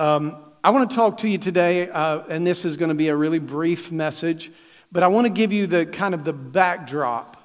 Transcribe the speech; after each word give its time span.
Um, 0.00 0.38
I 0.64 0.70
want 0.70 0.88
to 0.88 0.96
talk 0.96 1.18
to 1.18 1.28
you 1.28 1.36
today, 1.36 1.90
uh, 1.90 2.20
and 2.30 2.46
this 2.46 2.64
is 2.64 2.78
going 2.78 2.88
to 2.88 2.94
be 2.94 3.08
a 3.08 3.14
really 3.14 3.38
brief 3.38 3.92
message, 3.92 4.50
but 4.90 5.02
I 5.02 5.08
want 5.08 5.26
to 5.26 5.28
give 5.28 5.52
you 5.52 5.66
the 5.66 5.84
kind 5.84 6.14
of 6.14 6.24
the 6.24 6.32
backdrop 6.32 7.36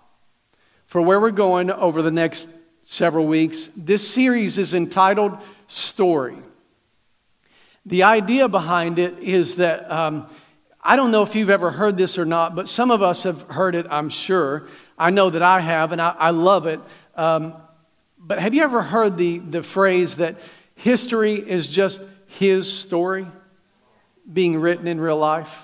for 0.85 1.01
where 1.01 1.19
we're 1.19 1.31
going 1.31 1.69
over 1.69 2.01
the 2.01 2.11
next 2.11 2.47
several 2.85 3.27
weeks. 3.27 3.69
This 3.75 4.07
series 4.07 4.57
is 4.57 4.73
entitled 4.73 5.37
Story. 5.67 6.37
The 7.85 8.03
idea 8.03 8.47
behind 8.47 8.99
it 8.99 9.19
is 9.19 9.57
that 9.57 9.91
um, 9.91 10.29
I 10.81 10.95
don't 10.95 11.11
know 11.11 11.23
if 11.23 11.35
you've 11.35 11.49
ever 11.49 11.71
heard 11.71 11.97
this 11.97 12.17
or 12.17 12.23
not, 12.23 12.55
but 12.55 12.69
some 12.69 12.89
of 12.89 13.01
us 13.01 13.23
have 13.23 13.41
heard 13.49 13.75
it, 13.75 13.85
I'm 13.89 14.07
sure. 14.07 14.65
I 14.97 15.09
know 15.09 15.29
that 15.29 15.43
I 15.43 15.59
have, 15.59 15.91
and 15.91 16.01
I, 16.01 16.15
I 16.17 16.29
love 16.29 16.67
it. 16.67 16.79
Um, 17.15 17.53
but 18.17 18.39
have 18.39 18.53
you 18.53 18.63
ever 18.63 18.81
heard 18.81 19.17
the, 19.17 19.39
the 19.39 19.61
phrase 19.61 20.15
that 20.15 20.37
history 20.75 21.33
is 21.33 21.67
just 21.67 21.99
his 22.37 22.71
story 22.71 23.27
being 24.31 24.59
written 24.59 24.87
in 24.87 24.99
real 24.99 25.17
life? 25.17 25.57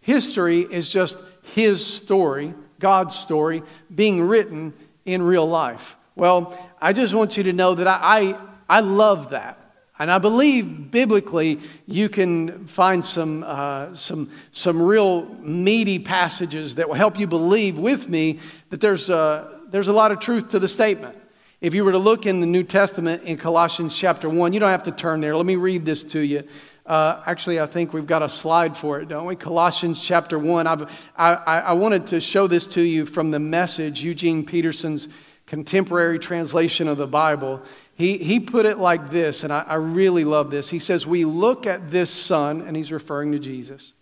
History 0.00 0.60
is 0.60 0.90
just 0.90 1.18
his 1.54 1.84
story, 1.84 2.54
God's 2.78 3.16
story, 3.16 3.62
being 3.94 4.22
written 4.22 4.74
in 5.04 5.22
real 5.22 5.46
life. 5.46 5.96
Well, 6.14 6.58
I 6.80 6.92
just 6.92 7.14
want 7.14 7.36
you 7.36 7.44
to 7.44 7.52
know 7.52 7.74
that 7.74 7.86
I, 7.86 7.98
I, 8.02 8.38
I 8.68 8.80
love 8.80 9.30
that. 9.30 9.58
And 9.98 10.10
I 10.10 10.18
believe 10.18 10.90
biblically 10.90 11.60
you 11.86 12.08
can 12.08 12.66
find 12.66 13.04
some, 13.04 13.44
uh, 13.46 13.94
some, 13.94 14.30
some 14.50 14.82
real 14.82 15.26
meaty 15.40 16.00
passages 16.00 16.74
that 16.74 16.88
will 16.88 16.96
help 16.96 17.18
you 17.18 17.28
believe 17.28 17.78
with 17.78 18.08
me 18.08 18.40
that 18.70 18.80
there's 18.80 19.10
a, 19.10 19.60
there's 19.68 19.88
a 19.88 19.92
lot 19.92 20.10
of 20.10 20.18
truth 20.18 20.48
to 20.50 20.58
the 20.58 20.66
statement. 20.66 21.16
If 21.62 21.74
you 21.76 21.84
were 21.84 21.92
to 21.92 21.98
look 21.98 22.26
in 22.26 22.40
the 22.40 22.46
New 22.46 22.64
Testament 22.64 23.22
in 23.22 23.36
Colossians 23.36 23.96
chapter 23.96 24.28
1, 24.28 24.52
you 24.52 24.58
don't 24.58 24.72
have 24.72 24.82
to 24.82 24.90
turn 24.90 25.20
there. 25.20 25.36
Let 25.36 25.46
me 25.46 25.54
read 25.54 25.84
this 25.84 26.02
to 26.02 26.18
you. 26.18 26.42
Uh, 26.84 27.22
actually, 27.24 27.60
I 27.60 27.66
think 27.66 27.92
we've 27.92 28.04
got 28.04 28.20
a 28.20 28.28
slide 28.28 28.76
for 28.76 28.98
it, 28.98 29.06
don't 29.06 29.26
we? 29.26 29.36
Colossians 29.36 30.02
chapter 30.02 30.40
1. 30.40 30.66
I've, 30.66 30.90
I, 31.16 31.34
I 31.36 31.72
wanted 31.74 32.08
to 32.08 32.20
show 32.20 32.48
this 32.48 32.66
to 32.66 32.82
you 32.82 33.06
from 33.06 33.30
the 33.30 33.38
message, 33.38 34.02
Eugene 34.02 34.44
Peterson's 34.44 35.06
contemporary 35.46 36.18
translation 36.18 36.88
of 36.88 36.98
the 36.98 37.06
Bible. 37.06 37.62
He, 37.94 38.18
he 38.18 38.40
put 38.40 38.66
it 38.66 38.78
like 38.78 39.12
this, 39.12 39.44
and 39.44 39.52
I, 39.52 39.60
I 39.60 39.74
really 39.74 40.24
love 40.24 40.50
this. 40.50 40.68
He 40.68 40.80
says, 40.80 41.06
We 41.06 41.24
look 41.24 41.64
at 41.64 41.92
this 41.92 42.10
Son, 42.10 42.62
and 42.62 42.76
he's 42.76 42.90
referring 42.90 43.30
to 43.30 43.38
Jesus, 43.38 43.92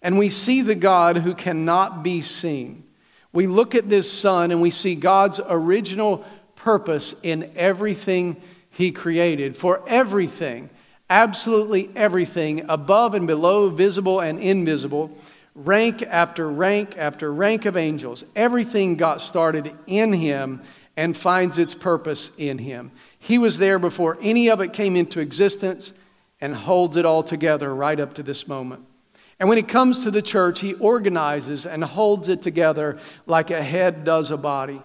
and 0.00 0.16
we 0.16 0.28
see 0.28 0.62
the 0.62 0.76
God 0.76 1.16
who 1.16 1.34
cannot 1.34 2.04
be 2.04 2.22
seen. 2.22 2.84
We 3.32 3.48
look 3.48 3.74
at 3.74 3.88
this 3.88 4.10
Son, 4.10 4.52
and 4.52 4.62
we 4.62 4.70
see 4.70 4.94
God's 4.94 5.40
original 5.48 6.24
purpose 6.58 7.14
in 7.22 7.50
everything 7.56 8.40
he 8.70 8.92
created. 8.92 9.56
For 9.56 9.82
everything, 9.88 10.70
absolutely 11.10 11.90
everything, 11.96 12.66
above 12.68 13.14
and 13.14 13.26
below, 13.26 13.68
visible 13.70 14.20
and 14.20 14.38
invisible, 14.38 15.16
rank 15.54 16.02
after 16.02 16.48
rank 16.48 16.96
after 16.96 17.32
rank 17.32 17.64
of 17.64 17.76
angels, 17.76 18.24
everything 18.36 18.96
got 18.96 19.20
started 19.20 19.72
in 19.86 20.12
him 20.12 20.62
and 20.98 21.16
finds 21.16 21.58
its 21.58 21.76
purpose 21.76 22.32
in 22.38 22.58
Him. 22.58 22.90
He 23.20 23.38
was 23.38 23.58
there 23.58 23.78
before 23.78 24.18
any 24.20 24.50
of 24.50 24.60
it 24.60 24.72
came 24.72 24.96
into 24.96 25.20
existence 25.20 25.92
and 26.40 26.52
holds 26.52 26.96
it 26.96 27.06
all 27.06 27.22
together 27.22 27.72
right 27.72 28.00
up 28.00 28.14
to 28.14 28.24
this 28.24 28.48
moment. 28.48 28.84
And 29.38 29.48
when 29.48 29.58
it 29.58 29.68
comes 29.68 30.02
to 30.02 30.10
the 30.10 30.22
church, 30.22 30.58
He 30.58 30.74
organizes 30.74 31.66
and 31.66 31.84
holds 31.84 32.28
it 32.28 32.42
together 32.42 32.98
like 33.26 33.52
a 33.52 33.62
head 33.62 34.02
does 34.02 34.32
a 34.32 34.36
body. 34.36 34.82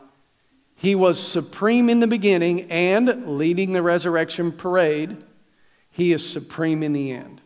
He 0.83 0.95
was 0.95 1.17
supreme 1.17 1.89
in 1.89 2.01
the 2.01 2.07
beginning 2.07 2.69
and 2.69 3.37
leading 3.37 3.71
the 3.71 3.81
resurrection 3.81 4.51
parade. 4.51 5.23
He 5.89 6.11
is 6.11 6.29
supreme 6.29 6.83
in 6.83 6.91
the 6.91 7.09
end. 7.09 7.39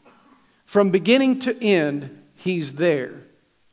From 0.65 0.89
beginning 0.89 1.37
to 1.41 1.63
end, 1.63 2.23
He's 2.33 2.73
there, 2.73 3.13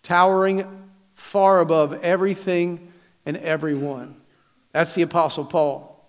towering 0.03 0.67
far 1.15 1.61
above 1.61 1.95
everything 2.05 2.92
and 3.24 3.39
everyone. 3.39 4.17
That's 4.73 4.92
the 4.92 5.01
Apostle 5.01 5.47
Paul. 5.47 6.07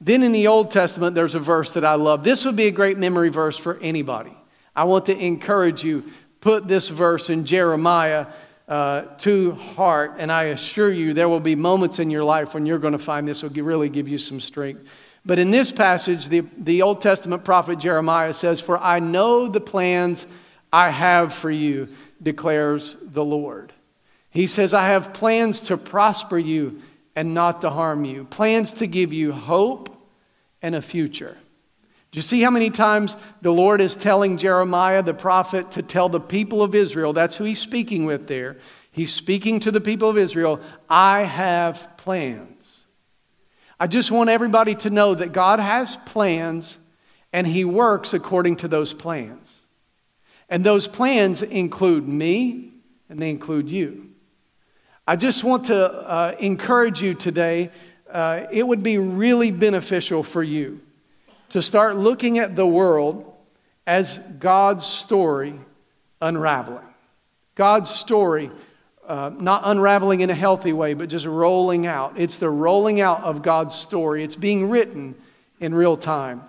Then 0.00 0.22
in 0.22 0.32
the 0.32 0.46
Old 0.46 0.70
Testament, 0.70 1.14
there's 1.14 1.34
a 1.34 1.40
verse 1.40 1.74
that 1.74 1.84
I 1.84 1.96
love. 1.96 2.24
This 2.24 2.46
would 2.46 2.56
be 2.56 2.68
a 2.68 2.70
great 2.70 2.96
memory 2.96 3.28
verse 3.28 3.58
for 3.58 3.76
anybody. 3.82 4.34
I 4.74 4.84
want 4.84 5.04
to 5.06 5.18
encourage 5.18 5.84
you, 5.84 6.04
put 6.40 6.66
this 6.66 6.88
verse 6.88 7.28
in 7.28 7.44
Jeremiah 7.44 8.28
uh, 8.68 9.02
to 9.18 9.52
heart, 9.52 10.16
and 10.18 10.30
I 10.30 10.44
assure 10.44 10.92
you 10.92 11.14
there 11.14 11.28
will 11.28 11.40
be 11.40 11.54
moments 11.54 11.98
in 11.98 12.10
your 12.10 12.24
life 12.24 12.54
when 12.54 12.66
you're 12.66 12.78
going 12.78 12.92
to 12.92 12.98
find 12.98 13.26
this 13.26 13.42
will 13.42 13.50
really 13.50 13.88
give 13.88 14.08
you 14.08 14.18
some 14.18 14.40
strength. 14.40 14.86
But 15.24 15.38
in 15.38 15.50
this 15.50 15.72
passage, 15.72 16.28
the, 16.28 16.44
the 16.56 16.82
Old 16.82 17.00
Testament 17.00 17.44
prophet 17.44 17.78
Jeremiah 17.78 18.32
says, 18.32 18.60
For 18.60 18.78
I 18.78 18.98
know 18.98 19.48
the 19.48 19.60
plans 19.60 20.26
I 20.72 20.90
have 20.90 21.34
for 21.34 21.50
you, 21.50 21.88
declares 22.22 22.96
the 23.00 23.24
Lord. 23.24 23.72
He 24.30 24.46
says, 24.46 24.74
I 24.74 24.88
have 24.88 25.14
plans 25.14 25.60
to 25.62 25.76
prosper 25.76 26.38
you 26.38 26.82
and 27.16 27.34
not 27.34 27.62
to 27.62 27.70
harm 27.70 28.04
you, 28.04 28.24
plans 28.24 28.72
to 28.74 28.86
give 28.86 29.12
you 29.12 29.32
hope 29.32 29.94
and 30.62 30.74
a 30.74 30.82
future. 30.82 31.36
You 32.18 32.22
see 32.22 32.42
how 32.42 32.50
many 32.50 32.70
times 32.70 33.16
the 33.42 33.52
Lord 33.52 33.80
is 33.80 33.94
telling 33.94 34.38
Jeremiah 34.38 35.04
the 35.04 35.14
prophet 35.14 35.70
to 35.70 35.82
tell 35.82 36.08
the 36.08 36.18
people 36.18 36.64
of 36.64 36.74
Israel? 36.74 37.12
That's 37.12 37.36
who 37.36 37.44
he's 37.44 37.60
speaking 37.60 38.06
with 38.06 38.26
there. 38.26 38.56
He's 38.90 39.14
speaking 39.14 39.60
to 39.60 39.70
the 39.70 39.80
people 39.80 40.08
of 40.10 40.18
Israel 40.18 40.60
I 40.90 41.22
have 41.22 41.96
plans. 41.96 42.82
I 43.78 43.86
just 43.86 44.10
want 44.10 44.30
everybody 44.30 44.74
to 44.74 44.90
know 44.90 45.14
that 45.14 45.30
God 45.30 45.60
has 45.60 45.94
plans 45.94 46.76
and 47.32 47.46
he 47.46 47.64
works 47.64 48.12
according 48.12 48.56
to 48.56 48.66
those 48.66 48.92
plans. 48.92 49.54
And 50.48 50.66
those 50.66 50.88
plans 50.88 51.42
include 51.42 52.08
me 52.08 52.72
and 53.08 53.22
they 53.22 53.30
include 53.30 53.68
you. 53.68 54.10
I 55.06 55.14
just 55.14 55.44
want 55.44 55.66
to 55.66 55.88
uh, 55.88 56.34
encourage 56.40 57.00
you 57.00 57.14
today. 57.14 57.70
Uh, 58.10 58.46
it 58.50 58.66
would 58.66 58.82
be 58.82 58.98
really 58.98 59.52
beneficial 59.52 60.24
for 60.24 60.42
you 60.42 60.80
to 61.50 61.62
start 61.62 61.96
looking 61.96 62.38
at 62.38 62.56
the 62.56 62.66
world 62.66 63.32
as 63.86 64.18
God's 64.38 64.86
story 64.86 65.58
unraveling. 66.20 66.84
God's 67.54 67.90
story, 67.90 68.50
uh, 69.06 69.30
not 69.38 69.62
unraveling 69.64 70.20
in 70.20 70.30
a 70.30 70.34
healthy 70.34 70.72
way, 70.72 70.94
but 70.94 71.08
just 71.08 71.26
rolling 71.26 71.86
out. 71.86 72.14
It's 72.16 72.38
the 72.38 72.50
rolling 72.50 73.00
out 73.00 73.24
of 73.24 73.42
God's 73.42 73.74
story. 73.74 74.22
It's 74.22 74.36
being 74.36 74.68
written 74.68 75.14
in 75.58 75.74
real 75.74 75.96
time. 75.96 76.42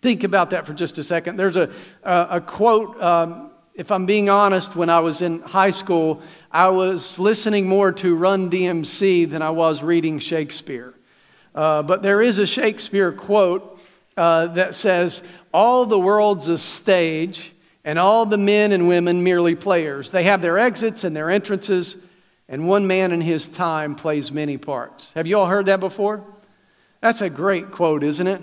Think 0.00 0.22
about 0.22 0.50
that 0.50 0.66
for 0.66 0.74
just 0.74 0.98
a 0.98 1.02
second. 1.02 1.36
There's 1.36 1.56
a, 1.56 1.72
a, 2.04 2.26
a 2.32 2.40
quote 2.40 3.00
um, 3.02 3.50
if 3.78 3.92
I'm 3.92 4.06
being 4.06 4.28
honest, 4.28 4.74
when 4.74 4.90
I 4.90 4.98
was 4.98 5.22
in 5.22 5.40
high 5.40 5.70
school, 5.70 6.20
I 6.50 6.68
was 6.70 7.16
listening 7.16 7.68
more 7.68 7.92
to 7.92 8.16
Run 8.16 8.50
DMC 8.50 9.30
than 9.30 9.40
I 9.40 9.50
was 9.50 9.84
reading 9.84 10.18
Shakespeare. 10.18 10.94
Uh, 11.54 11.84
but 11.84 12.02
there 12.02 12.20
is 12.20 12.38
a 12.38 12.46
Shakespeare 12.46 13.12
quote 13.12 13.77
uh, 14.18 14.48
that 14.48 14.74
says, 14.74 15.22
All 15.54 15.86
the 15.86 15.98
world's 15.98 16.48
a 16.48 16.58
stage, 16.58 17.52
and 17.84 17.98
all 17.98 18.26
the 18.26 18.36
men 18.36 18.72
and 18.72 18.88
women 18.88 19.22
merely 19.22 19.54
players. 19.54 20.10
They 20.10 20.24
have 20.24 20.42
their 20.42 20.58
exits 20.58 21.04
and 21.04 21.16
their 21.16 21.30
entrances, 21.30 21.96
and 22.48 22.68
one 22.68 22.86
man 22.86 23.12
in 23.12 23.20
his 23.20 23.46
time 23.46 23.94
plays 23.94 24.32
many 24.32 24.58
parts. 24.58 25.12
Have 25.12 25.26
you 25.26 25.38
all 25.38 25.46
heard 25.46 25.66
that 25.66 25.80
before? 25.80 26.24
That's 27.00 27.20
a 27.20 27.30
great 27.30 27.70
quote, 27.70 28.02
isn't 28.02 28.26
it? 28.26 28.42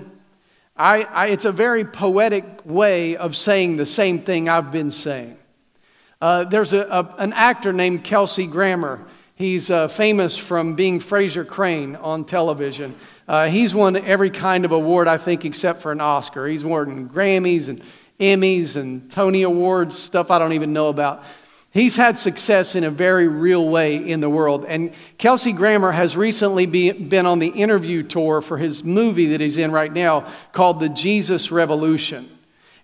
I, 0.78 1.04
I, 1.04 1.28
it's 1.28 1.46
a 1.46 1.52
very 1.52 1.84
poetic 1.86 2.62
way 2.66 3.18
of 3.18 3.36
saying 3.36 3.78
the 3.78 3.86
same 3.86 4.22
thing 4.22 4.50
I've 4.50 4.72
been 4.72 4.92
saying. 4.92 5.38
Uh, 6.22 6.46
there's 6.46 6.74
a, 6.74 6.82
a, 6.82 7.16
an 7.18 7.34
actor 7.34 7.74
named 7.74 8.04
Kelsey 8.04 8.48
Grammer. 8.48 9.06
He's 9.38 9.70
uh, 9.70 9.90
famous 9.90 10.38
from 10.38 10.76
being 10.76 11.02
Frasier 11.02 11.46
Crane 11.46 11.98
on 11.98 12.24
television. 12.24 12.96
Uh, 13.28 13.48
he's 13.48 13.76
won 13.76 13.98
every 13.98 14.30
kind 14.30 14.64
of 14.64 14.72
award, 14.72 15.10
I 15.10 15.18
think, 15.18 15.44
except 15.44 15.82
for 15.82 15.92
an 15.92 16.00
Oscar. 16.00 16.48
He's 16.48 16.64
won 16.64 17.10
Grammys 17.10 17.68
and 17.68 17.84
Emmys 18.18 18.78
and 18.78 19.12
Tony 19.12 19.42
Awards, 19.42 20.00
stuff 20.00 20.32
I 20.32 20.40
don't 20.40 20.54
even 20.54 20.72
know 20.72 20.88
about. 20.88 21.22
He's 21.72 21.98
had 21.98 22.18
success 22.18 22.76
in 22.76 22.86
a 22.86 22.90
very 22.90 23.28
real 23.28 23.68
way 23.68 23.98
in 23.98 24.22
the 24.22 24.30
world. 24.30 24.64
And 24.70 24.94
Kelsey 25.18 25.52
Grammer 25.52 25.92
has 25.92 26.16
recently 26.16 26.66
be, 26.66 26.94
been 26.94 27.26
on 27.26 27.40
the 27.40 27.50
interview 27.50 28.04
tour 28.04 28.42
for 28.42 28.58
his 28.58 28.86
movie 28.86 29.26
that 29.28 29.42
he's 29.42 29.58
in 29.58 29.74
right 29.74 29.92
now 29.92 30.32
called 30.54 30.80
The 30.80 30.88
Jesus 30.88 31.52
Revolution. 31.52 32.30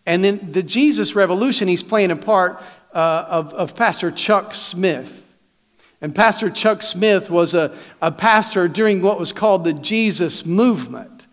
And 0.05 0.25
in 0.25 0.51
The 0.51 0.63
Jesus 0.63 1.15
Revolution, 1.15 1.69
he's 1.69 1.83
playing 1.83 2.11
a 2.11 2.17
part 2.17 2.61
uh, 2.93 3.25
of, 3.29 3.53
of 3.53 3.77
Pastor 3.77 4.11
Chuck 4.11 4.53
Smith. 4.53 5.20
And 6.01 6.15
Pastor 6.15 6.49
Chuck 6.49 6.81
Smith 6.81 7.29
was 7.29 7.53
a, 7.53 7.77
a 8.01 8.11
pastor 8.11 8.67
during 8.67 9.03
what 9.03 9.19
was 9.19 9.31
called 9.31 9.63
the 9.63 9.73
Jesus 9.73 10.45
movement. 10.45 11.27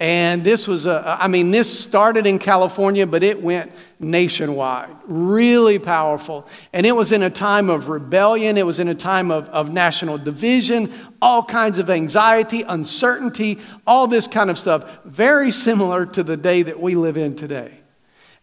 And 0.00 0.42
this 0.42 0.66
was 0.66 0.86
a, 0.86 1.18
I 1.20 1.28
mean, 1.28 1.50
this 1.50 1.78
started 1.78 2.26
in 2.26 2.38
California, 2.38 3.06
but 3.06 3.22
it 3.22 3.40
went 3.40 3.70
nationwide. 4.00 4.96
Really 5.06 5.78
powerful. 5.78 6.48
And 6.72 6.84
it 6.84 6.92
was 6.96 7.12
in 7.12 7.22
a 7.22 7.30
time 7.30 7.70
of 7.70 7.88
rebellion, 7.88 8.58
it 8.58 8.66
was 8.66 8.80
in 8.80 8.88
a 8.88 8.94
time 8.94 9.30
of, 9.30 9.48
of 9.50 9.72
national 9.72 10.18
division, 10.18 10.92
all 11.22 11.44
kinds 11.44 11.78
of 11.78 11.90
anxiety, 11.90 12.62
uncertainty, 12.62 13.60
all 13.86 14.08
this 14.08 14.26
kind 14.26 14.50
of 14.50 14.58
stuff. 14.58 14.84
Very 15.04 15.52
similar 15.52 16.06
to 16.06 16.22
the 16.22 16.36
day 16.36 16.62
that 16.62 16.80
we 16.80 16.96
live 16.96 17.16
in 17.16 17.36
today. 17.36 17.83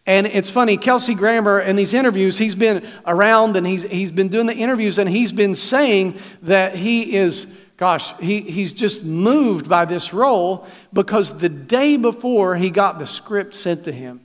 And 0.04 0.26
it's 0.26 0.50
funny, 0.50 0.76
Kelsey 0.76 1.14
Grammer 1.14 1.60
in 1.60 1.76
these 1.76 1.94
interviews, 1.94 2.36
he's 2.36 2.56
been 2.56 2.86
around 3.06 3.56
and 3.56 3.66
he's, 3.66 3.84
he's 3.84 4.10
been 4.10 4.28
doing 4.28 4.46
the 4.46 4.54
interviews 4.54 4.98
and 4.98 5.08
he's 5.08 5.30
been 5.30 5.54
saying 5.54 6.18
that 6.42 6.74
he 6.74 7.14
is, 7.14 7.46
gosh, 7.76 8.12
he, 8.18 8.40
he's 8.40 8.72
just 8.72 9.04
moved 9.04 9.68
by 9.68 9.84
this 9.84 10.12
role 10.12 10.66
because 10.92 11.38
the 11.38 11.48
day 11.48 11.96
before 11.96 12.56
he 12.56 12.68
got 12.68 12.98
the 12.98 13.06
script 13.06 13.54
sent 13.54 13.84
to 13.84 13.92
him, 13.92 14.20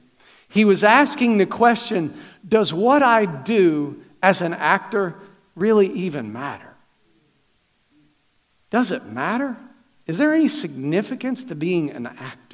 he 0.50 0.66
was 0.66 0.84
asking 0.84 1.38
the 1.38 1.46
question 1.46 2.18
Does 2.48 2.74
what 2.74 3.04
I 3.04 3.26
do 3.26 4.02
as 4.24 4.42
an 4.42 4.54
actor 4.56 5.16
really 5.56 5.88
even 5.90 6.34
matter? 6.34 6.76
Does 8.72 8.92
it 8.92 9.06
matter? 9.06 9.58
Is 10.08 10.18
there 10.18 10.34
any 10.34 10.48
significance 10.48 11.44
to 11.46 11.56
being 11.56 11.92
an 11.92 12.08
actor? 12.08 12.47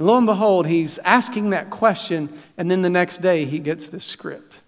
And 0.00 0.06
lo 0.08 0.16
and 0.16 0.24
behold, 0.24 0.66
he's 0.66 0.96
asking 1.00 1.50
that 1.50 1.68
question, 1.68 2.30
and 2.56 2.70
then 2.70 2.80
the 2.80 2.88
next 2.88 3.18
day 3.18 3.44
he 3.44 3.58
gets 3.58 3.88
the 3.88 4.00
script. 4.00 4.58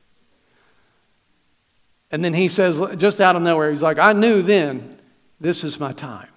And 2.11 2.23
then 2.23 2.35
he 2.35 2.49
says, 2.49 2.79
just 2.99 3.19
out 3.19 3.35
of 3.35 3.41
nowhere, 3.41 3.71
he's 3.71 3.83
like, 3.83 3.99
I 3.99 4.13
knew 4.13 4.43
then 4.43 4.99
this 5.41 5.65
is 5.65 5.81
my 5.81 5.93
time. 5.93 6.29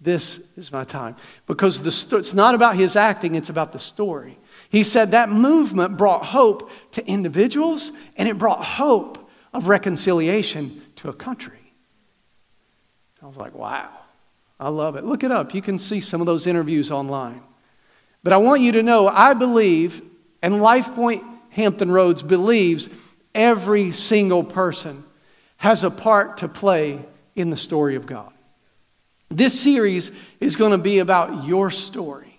This 0.00 0.40
is 0.56 0.72
my 0.72 0.82
time. 0.82 1.14
Because 1.46 1.80
the 1.82 2.18
it's 2.18 2.34
not 2.34 2.56
about 2.56 2.74
his 2.74 2.96
acting, 2.96 3.36
it's 3.36 3.48
about 3.48 3.72
the 3.72 3.78
story. 3.78 4.38
He 4.68 4.82
said 4.82 5.12
that 5.12 5.28
movement 5.28 5.96
brought 5.96 6.24
hope 6.24 6.68
to 6.92 7.06
individuals 7.06 7.92
and 8.16 8.28
it 8.28 8.38
brought 8.38 8.64
hope 8.64 9.30
of 9.52 9.68
reconciliation 9.68 10.82
to 10.96 11.10
a 11.10 11.14
country. 11.14 11.72
I 13.22 13.26
was 13.26 13.36
like, 13.36 13.54
wow, 13.54 13.88
I 14.58 14.68
love 14.68 14.96
it. 14.96 15.04
Look 15.04 15.22
it 15.22 15.30
up. 15.30 15.54
You 15.54 15.62
can 15.62 15.78
see 15.78 16.00
some 16.00 16.20
of 16.20 16.26
those 16.26 16.46
interviews 16.46 16.90
online. 16.90 17.42
But 18.22 18.32
I 18.32 18.38
want 18.38 18.62
you 18.62 18.72
to 18.72 18.82
know 18.82 19.08
I 19.08 19.34
believe, 19.34 20.02
and 20.42 20.54
LifePoint 20.54 21.22
Hampton 21.50 21.90
Roads 21.90 22.22
believes, 22.22 22.88
every 23.34 23.92
single 23.92 24.42
person 24.42 25.04
has 25.58 25.84
a 25.84 25.90
part 25.90 26.38
to 26.38 26.48
play 26.48 27.04
in 27.34 27.50
the 27.50 27.56
story 27.56 27.96
of 27.96 28.06
God. 28.06 28.32
This 29.28 29.58
series 29.58 30.10
is 30.40 30.56
going 30.56 30.72
to 30.72 30.78
be 30.78 30.98
about 30.98 31.44
your 31.44 31.70
story 31.70 32.38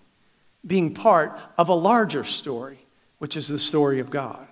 being 0.65 0.93
part 0.93 1.39
of 1.57 1.69
a 1.69 1.73
larger 1.73 2.23
story, 2.23 2.79
which 3.19 3.37
is 3.37 3.47
the 3.47 3.59
story 3.59 3.99
of 3.99 4.09
God. 4.09 4.47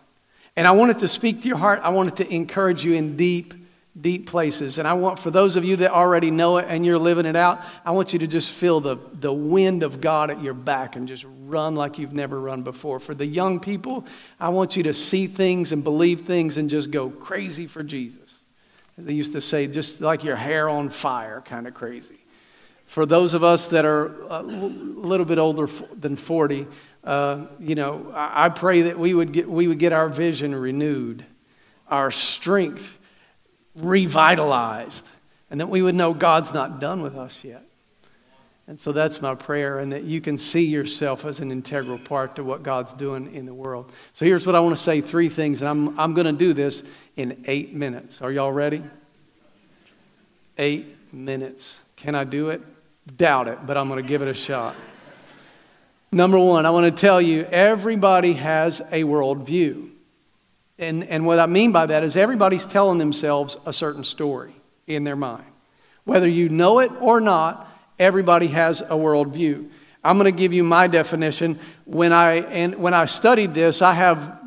And 0.55 0.67
I 0.67 0.71
want 0.71 0.91
it 0.91 0.99
to 0.99 1.07
speak 1.07 1.41
to 1.41 1.47
your 1.47 1.57
heart. 1.57 1.81
I 1.83 1.89
want 1.89 2.09
it 2.09 2.15
to 2.17 2.33
encourage 2.33 2.83
you 2.83 2.93
in 2.93 3.17
deep, 3.17 3.53
deep 3.99 4.29
places. 4.29 4.77
And 4.77 4.87
I 4.87 4.93
want, 4.93 5.19
for 5.19 5.31
those 5.31 5.55
of 5.55 5.63
you 5.63 5.77
that 5.77 5.91
already 5.91 6.29
know 6.29 6.57
it 6.57 6.65
and 6.67 6.85
you're 6.85 6.99
living 6.99 7.25
it 7.25 7.35
out, 7.35 7.61
I 7.85 7.91
want 7.91 8.11
you 8.11 8.19
to 8.19 8.27
just 8.27 8.51
feel 8.51 8.81
the, 8.81 8.97
the 9.13 9.31
wind 9.31 9.83
of 9.83 10.01
God 10.01 10.31
at 10.31 10.41
your 10.41 10.53
back 10.53 10.95
and 10.95 11.07
just 11.07 11.25
run 11.45 11.75
like 11.75 11.97
you've 11.97 12.13
never 12.13 12.39
run 12.39 12.63
before. 12.63 12.99
For 12.99 13.15
the 13.15 13.25
young 13.25 13.59
people, 13.59 14.05
I 14.39 14.49
want 14.49 14.75
you 14.75 14.83
to 14.83 14.93
see 14.93 15.27
things 15.27 15.71
and 15.71 15.83
believe 15.83 16.21
things 16.21 16.57
and 16.57 16.69
just 16.69 16.91
go 16.91 17.09
crazy 17.09 17.67
for 17.67 17.83
Jesus. 17.83 18.39
They 18.97 19.13
used 19.13 19.33
to 19.33 19.41
say, 19.41 19.67
just 19.67 20.01
like 20.01 20.23
your 20.23 20.37
hair 20.37 20.69
on 20.69 20.89
fire, 20.89 21.41
kind 21.41 21.67
of 21.67 21.73
crazy. 21.73 22.19
For 22.85 23.05
those 23.05 23.33
of 23.33 23.43
us 23.43 23.67
that 23.69 23.85
are 23.85 24.21
a 24.29 24.41
little 24.41 25.25
bit 25.25 25.37
older 25.37 25.67
than 25.93 26.15
40, 26.15 26.67
uh, 27.03 27.45
you 27.59 27.75
know, 27.75 28.11
I 28.13 28.49
pray 28.49 28.83
that 28.83 28.99
we 28.99 29.13
would, 29.13 29.31
get, 29.31 29.49
we 29.49 29.67
would 29.67 29.79
get 29.79 29.91
our 29.91 30.07
vision 30.07 30.53
renewed, 30.53 31.25
our 31.89 32.11
strength 32.11 32.97
revitalized, 33.75 35.05
and 35.49 35.59
that 35.59 35.67
we 35.67 35.81
would 35.81 35.95
know 35.95 36.13
God's 36.13 36.53
not 36.53 36.79
done 36.79 37.01
with 37.01 37.15
us 37.15 37.43
yet. 37.43 37.67
And 38.67 38.79
so 38.79 38.91
that's 38.91 39.21
my 39.21 39.35
prayer, 39.35 39.77
and 39.77 39.91
that 39.91 40.05
you 40.05 40.21
can 40.21 40.39
see 40.39 40.65
yourself 40.65 41.23
as 41.23 41.39
an 41.39 41.51
integral 41.51 41.99
part 41.99 42.35
to 42.37 42.43
what 42.43 42.63
God's 42.63 42.93
doing 42.93 43.35
in 43.35 43.45
the 43.45 43.53
world. 43.53 43.91
So 44.13 44.25
here's 44.25 44.45
what 44.47 44.55
I 44.55 44.59
want 44.59 44.75
to 44.75 44.81
say 44.81 45.01
three 45.01 45.29
things, 45.29 45.61
and 45.61 45.69
I'm, 45.69 45.99
I'm 45.99 46.15
going 46.15 46.25
to 46.25 46.33
do 46.33 46.53
this 46.53 46.81
in 47.15 47.43
eight 47.45 47.73
minutes. 47.73 48.21
Are 48.21 48.31
y'all 48.31 48.51
ready? 48.51 48.83
Eight 50.57 51.13
minutes. 51.13 51.75
Can 51.95 52.15
I 52.15 52.23
do 52.23 52.49
it? 52.49 52.61
Doubt 53.17 53.47
it, 53.47 53.67
but 53.67 53.77
I'm 53.77 53.87
going 53.87 54.01
to 54.01 54.07
give 54.07 54.23
it 54.23 54.27
a 54.27 54.33
shot. 54.33 54.75
Number 56.11 56.39
one, 56.39 56.65
I 56.65 56.71
want 56.71 56.85
to 56.85 56.99
tell 56.99 57.21
you 57.21 57.43
everybody 57.43 58.33
has 58.33 58.79
a 58.79 59.03
worldview. 59.03 59.91
And, 60.77 61.03
and 61.05 61.25
what 61.25 61.39
I 61.39 61.45
mean 61.45 61.71
by 61.71 61.85
that 61.85 62.03
is 62.03 62.15
everybody's 62.15 62.65
telling 62.65 62.97
themselves 62.97 63.57
a 63.65 63.73
certain 63.73 64.03
story 64.03 64.53
in 64.87 65.03
their 65.03 65.15
mind. 65.15 65.45
Whether 66.03 66.27
you 66.27 66.49
know 66.49 66.79
it 66.79 66.91
or 66.99 67.21
not, 67.21 67.69
everybody 67.97 68.47
has 68.47 68.81
a 68.81 68.95
worldview. 68.95 69.69
I'm 70.03 70.17
going 70.17 70.31
to 70.31 70.37
give 70.37 70.53
you 70.53 70.63
my 70.63 70.87
definition. 70.87 71.59
When 71.85 72.13
I, 72.13 72.35
and 72.41 72.75
when 72.75 72.93
I 72.93 73.05
studied 73.05 73.53
this, 73.53 73.81
I 73.81 73.93
have 73.93 74.39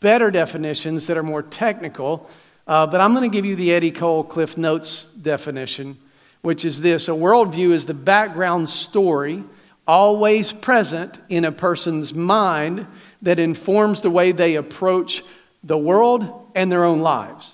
better 0.00 0.30
definitions 0.30 1.08
that 1.08 1.16
are 1.16 1.22
more 1.22 1.42
technical, 1.42 2.30
uh, 2.66 2.86
but 2.86 3.00
I'm 3.00 3.12
going 3.12 3.28
to 3.28 3.34
give 3.34 3.44
you 3.44 3.56
the 3.56 3.72
Eddie 3.72 3.90
Cole 3.90 4.24
Cliff 4.24 4.56
Notes 4.56 5.04
definition 5.04 5.98
which 6.46 6.64
is 6.64 6.80
this 6.80 7.08
a 7.08 7.10
worldview 7.10 7.72
is 7.72 7.86
the 7.86 7.92
background 7.92 8.70
story 8.70 9.42
always 9.84 10.52
present 10.52 11.18
in 11.28 11.44
a 11.44 11.50
person's 11.50 12.14
mind 12.14 12.86
that 13.20 13.40
informs 13.40 14.00
the 14.00 14.10
way 14.10 14.30
they 14.30 14.54
approach 14.54 15.24
the 15.66 15.76
world 15.76 16.50
and 16.54 16.70
their 16.70 16.84
own 16.84 17.00
lives. 17.00 17.52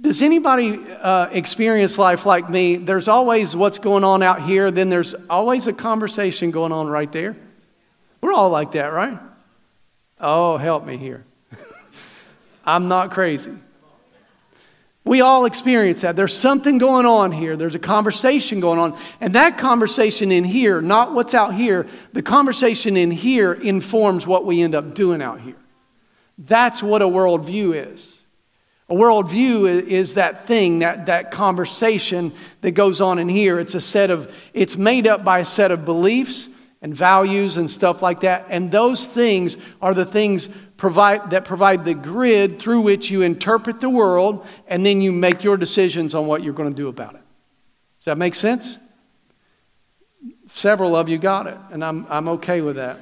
Does 0.00 0.22
anybody 0.22 0.78
uh, 0.92 1.26
experience 1.32 1.98
life 1.98 2.24
like 2.24 2.48
me? 2.48 2.76
There's 2.76 3.08
always 3.08 3.56
what's 3.56 3.78
going 3.78 4.04
on 4.04 4.22
out 4.22 4.42
here, 4.42 4.70
then 4.70 4.88
there's 4.88 5.14
always 5.28 5.66
a 5.66 5.72
conversation 5.72 6.52
going 6.52 6.70
on 6.70 6.86
right 6.86 7.10
there. 7.10 7.36
We're 8.20 8.32
all 8.32 8.50
like 8.50 8.72
that, 8.72 8.92
right? 8.92 9.18
Oh, 10.20 10.56
help 10.56 10.86
me 10.86 10.96
here. 10.96 11.24
I'm 12.64 12.86
not 12.86 13.10
crazy. 13.10 13.52
We 15.04 15.20
all 15.20 15.46
experience 15.46 16.02
that. 16.02 16.16
There's 16.16 16.36
something 16.36 16.78
going 16.78 17.06
on 17.06 17.32
here. 17.32 17.56
There's 17.56 17.74
a 17.74 17.80
conversation 17.80 18.60
going 18.60 18.78
on. 18.78 18.98
And 19.20 19.34
that 19.34 19.56
conversation 19.56 20.30
in 20.30 20.44
here, 20.44 20.82
not 20.82 21.14
what's 21.14 21.34
out 21.34 21.54
here, 21.54 21.86
the 22.12 22.22
conversation 22.22 22.96
in 22.96 23.10
here 23.10 23.52
informs 23.52 24.26
what 24.26 24.44
we 24.44 24.60
end 24.60 24.74
up 24.74 24.94
doing 24.94 25.22
out 25.22 25.40
here. 25.40 25.56
That's 26.38 26.82
what 26.82 27.02
a 27.02 27.06
worldview 27.06 27.92
is. 27.92 28.14
A 28.88 28.94
worldview 28.94 29.82
is 29.82 30.14
that 30.14 30.46
thing, 30.46 30.78
that, 30.78 31.06
that 31.06 31.30
conversation 31.30 32.32
that 32.62 32.70
goes 32.70 33.00
on 33.00 33.18
in 33.18 33.28
here. 33.28 33.58
It's 33.58 33.74
a 33.74 33.80
set 33.80 34.10
of, 34.10 34.34
it's 34.54 34.76
made 34.76 35.06
up 35.06 35.24
by 35.24 35.40
a 35.40 35.44
set 35.44 35.70
of 35.70 35.84
beliefs 35.84 36.48
and 36.80 36.94
values 36.94 37.58
and 37.58 37.70
stuff 37.70 38.00
like 38.00 38.20
that. 38.20 38.46
And 38.48 38.70
those 38.70 39.04
things 39.04 39.58
are 39.82 39.92
the 39.92 40.06
things 40.06 40.48
provide, 40.78 41.30
that 41.30 41.44
provide 41.44 41.84
the 41.84 41.92
grid 41.92 42.60
through 42.60 42.80
which 42.80 43.10
you 43.10 43.22
interpret 43.22 43.80
the 43.80 43.90
world 43.90 44.46
and 44.68 44.86
then 44.86 45.02
you 45.02 45.12
make 45.12 45.44
your 45.44 45.58
decisions 45.58 46.14
on 46.14 46.26
what 46.26 46.42
you're 46.42 46.54
going 46.54 46.70
to 46.70 46.76
do 46.76 46.88
about 46.88 47.14
it. 47.14 47.22
Does 47.98 48.06
that 48.06 48.16
make 48.16 48.34
sense? 48.34 48.78
Several 50.46 50.96
of 50.96 51.10
you 51.10 51.18
got 51.18 51.46
it, 51.46 51.58
and 51.72 51.84
I'm, 51.84 52.06
I'm 52.08 52.28
okay 52.28 52.62
with 52.62 52.76
that. 52.76 52.98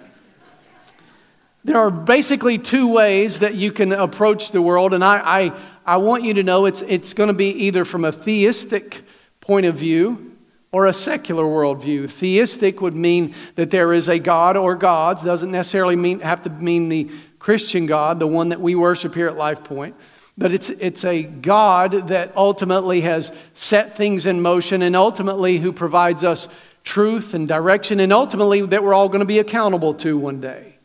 There 1.67 1.81
are 1.81 1.91
basically 1.91 2.59
two 2.59 2.87
ways 2.87 3.41
that 3.41 3.57
you 3.57 3.73
can 3.73 3.91
approach 3.91 4.53
the 4.53 4.63
world, 4.63 4.95
and 4.95 5.03
I, 5.03 5.19
I, 5.19 5.53
I 5.85 5.97
want 5.97 6.23
you 6.23 6.35
to 6.35 6.45
know 6.45 6.67
it's, 6.67 6.81
it's 6.83 7.13
going 7.13 7.27
to 7.27 7.35
be 7.35 7.49
either 7.65 7.85
from 7.85 8.05
a 8.05 8.13
theistic 8.13 9.03
point 9.41 9.67
of 9.67 9.75
view 9.75 10.37
or 10.71 10.87
a 10.87 10.93
secular 10.93 11.43
worldview. 11.43 12.09
Theistic 12.09 12.81
would 12.81 12.95
mean 12.95 13.35
that 13.57 13.73
there 13.73 13.93
is 13.93 14.09
a 14.09 14.21
God 14.21 14.57
or 14.57 14.77
gods, 14.77 15.25
doesn't 15.25 15.51
necessarily 15.51 15.97
mean, 15.97 16.21
have 16.21 16.45
to 16.45 16.51
mean 16.51 16.89
the 16.89 17.11
Christian 17.41 17.87
God, 17.87 18.21
the 18.21 18.29
one 18.29 18.51
that 18.51 18.61
we 18.61 18.77
worship 18.77 19.13
here 19.13 19.27
at 19.27 19.37
Life 19.37 19.65
Point. 19.65 19.97
But 20.39 20.53
it's, 20.53 20.71
it's 20.71 21.05
a 21.05 21.25
God 21.25 22.07
that 22.09 22.33
ultimately 22.37 23.01
has 23.01 23.33
set 23.55 23.97
things 23.97 24.25
in 24.25 24.41
motion 24.41 24.83
and 24.83 24.95
ultimately 24.95 25.59
who 25.59 25.73
provides 25.73 26.23
us 26.23 26.47
truth 26.85 27.35
and 27.35 27.49
direction 27.49 27.99
and 27.99 28.13
ultimately 28.13 28.65
that 28.65 28.85
we're 28.85 28.95
all 28.95 29.09
going 29.09 29.19
to 29.19 29.27
be 29.27 29.41
accountable 29.41 29.95
to 29.95 30.17
one 30.17 30.41
day. 30.41 30.76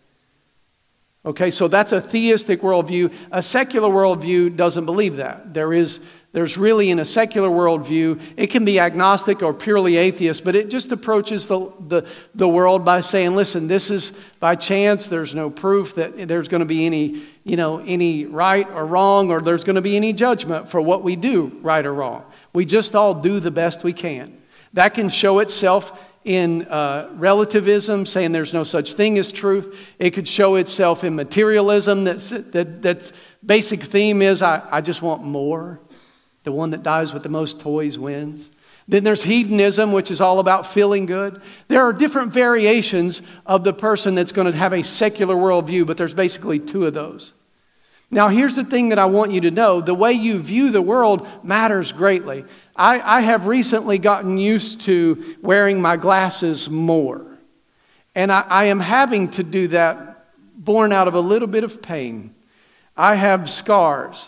Okay, 1.23 1.51
so 1.51 1.67
that's 1.67 1.91
a 1.91 2.01
theistic 2.01 2.61
worldview. 2.61 3.13
A 3.31 3.43
secular 3.43 3.89
worldview 3.89 4.55
doesn't 4.55 4.85
believe 4.85 5.17
that. 5.17 5.53
There 5.53 5.71
is 5.71 5.99
there's 6.33 6.57
really, 6.57 6.89
in 6.89 6.99
a 6.99 7.05
secular 7.05 7.49
worldview, 7.49 8.21
it 8.37 8.47
can 8.47 8.63
be 8.63 8.79
agnostic 8.79 9.43
or 9.43 9.53
purely 9.53 9.97
atheist, 9.97 10.45
but 10.45 10.55
it 10.55 10.69
just 10.69 10.89
approaches 10.93 11.47
the, 11.47 11.73
the, 11.87 12.07
the 12.35 12.47
world 12.47 12.85
by 12.85 13.01
saying, 13.01 13.35
listen, 13.35 13.67
this 13.67 13.91
is 13.91 14.13
by 14.39 14.55
chance. 14.55 15.07
There's 15.07 15.35
no 15.35 15.49
proof 15.49 15.95
that 15.95 16.29
there's 16.29 16.47
going 16.47 16.59
to 16.59 16.65
be 16.65 16.85
any, 16.85 17.21
you 17.43 17.57
know, 17.57 17.79
any 17.79 18.25
right 18.25 18.65
or 18.69 18.85
wrong, 18.85 19.29
or 19.29 19.41
there's 19.41 19.65
going 19.65 19.75
to 19.75 19.81
be 19.81 19.97
any 19.97 20.13
judgment 20.13 20.69
for 20.69 20.79
what 20.79 21.03
we 21.03 21.17
do, 21.17 21.51
right 21.61 21.85
or 21.85 21.93
wrong. 21.93 22.23
We 22.53 22.63
just 22.63 22.95
all 22.95 23.13
do 23.13 23.41
the 23.41 23.51
best 23.51 23.83
we 23.83 23.91
can. 23.91 24.41
That 24.71 24.93
can 24.93 25.09
show 25.09 25.39
itself 25.39 25.99
in 26.23 26.63
uh, 26.63 27.09
relativism, 27.13 28.05
saying 28.05 28.31
there's 28.31 28.53
no 28.53 28.63
such 28.63 28.93
thing 28.93 29.17
as 29.17 29.31
truth. 29.31 29.89
It 29.97 30.11
could 30.11 30.27
show 30.27 30.55
itself 30.55 31.03
in 31.03 31.15
materialism. 31.15 32.03
That's, 32.03 32.29
that, 32.29 32.81
that's 32.81 33.11
basic 33.43 33.81
theme 33.81 34.21
is 34.21 34.41
I, 34.41 34.61
I 34.71 34.81
just 34.81 35.01
want 35.01 35.23
more. 35.23 35.79
The 36.43 36.51
one 36.51 36.71
that 36.71 36.83
dies 36.83 37.13
with 37.13 37.23
the 37.23 37.29
most 37.29 37.59
toys 37.59 37.97
wins. 37.97 38.49
Then 38.87 39.03
there's 39.03 39.23
hedonism, 39.23 39.93
which 39.93 40.11
is 40.11 40.21
all 40.21 40.39
about 40.39 40.67
feeling 40.67 41.05
good. 41.05 41.41
There 41.67 41.81
are 41.81 41.93
different 41.93 42.33
variations 42.33 43.21
of 43.45 43.63
the 43.63 43.73
person 43.73 44.15
that's 44.15 44.31
going 44.31 44.51
to 44.51 44.57
have 44.57 44.73
a 44.73 44.83
secular 44.83 45.35
worldview, 45.35 45.87
but 45.87 45.97
there's 45.97 46.13
basically 46.13 46.59
two 46.59 46.85
of 46.85 46.93
those. 46.93 47.33
Now, 48.13 48.27
here's 48.27 48.58
the 48.58 48.65
thing 48.65 48.89
that 48.89 49.00
I 49.00 49.06
want 49.06 49.32
you 49.32 49.41
to 49.41 49.51
know 49.51 49.80
the 49.80 49.94
way 49.94 50.12
you 50.12 50.39
view 50.39 50.70
the 50.70 50.82
world 50.82 51.25
matters 51.44 51.94
greatly. 51.94 52.44
I, 52.75 53.20
I 53.20 53.22
have 53.22 53.48
recently 53.48 53.98
gotten 54.00 54.38
used 54.38 54.82
to 54.82 55.38
wearing 55.41 55.82
my 55.82 55.96
glasses 55.96 56.70
more. 56.70 57.25
And 58.13 58.30
I, 58.30 58.41
I 58.41 58.65
am 58.65 58.82
having 58.82 59.30
to 59.32 59.44
do 59.44 59.70
that 59.70 60.25
born 60.58 60.91
out 60.91 61.08
of 61.08 61.13
a 61.13 61.22
little 61.22 61.48
bit 61.48 61.63
of 61.63 61.82
pain. 61.82 62.36
I 62.98 63.15
have 63.15 63.50
scars. 63.50 64.27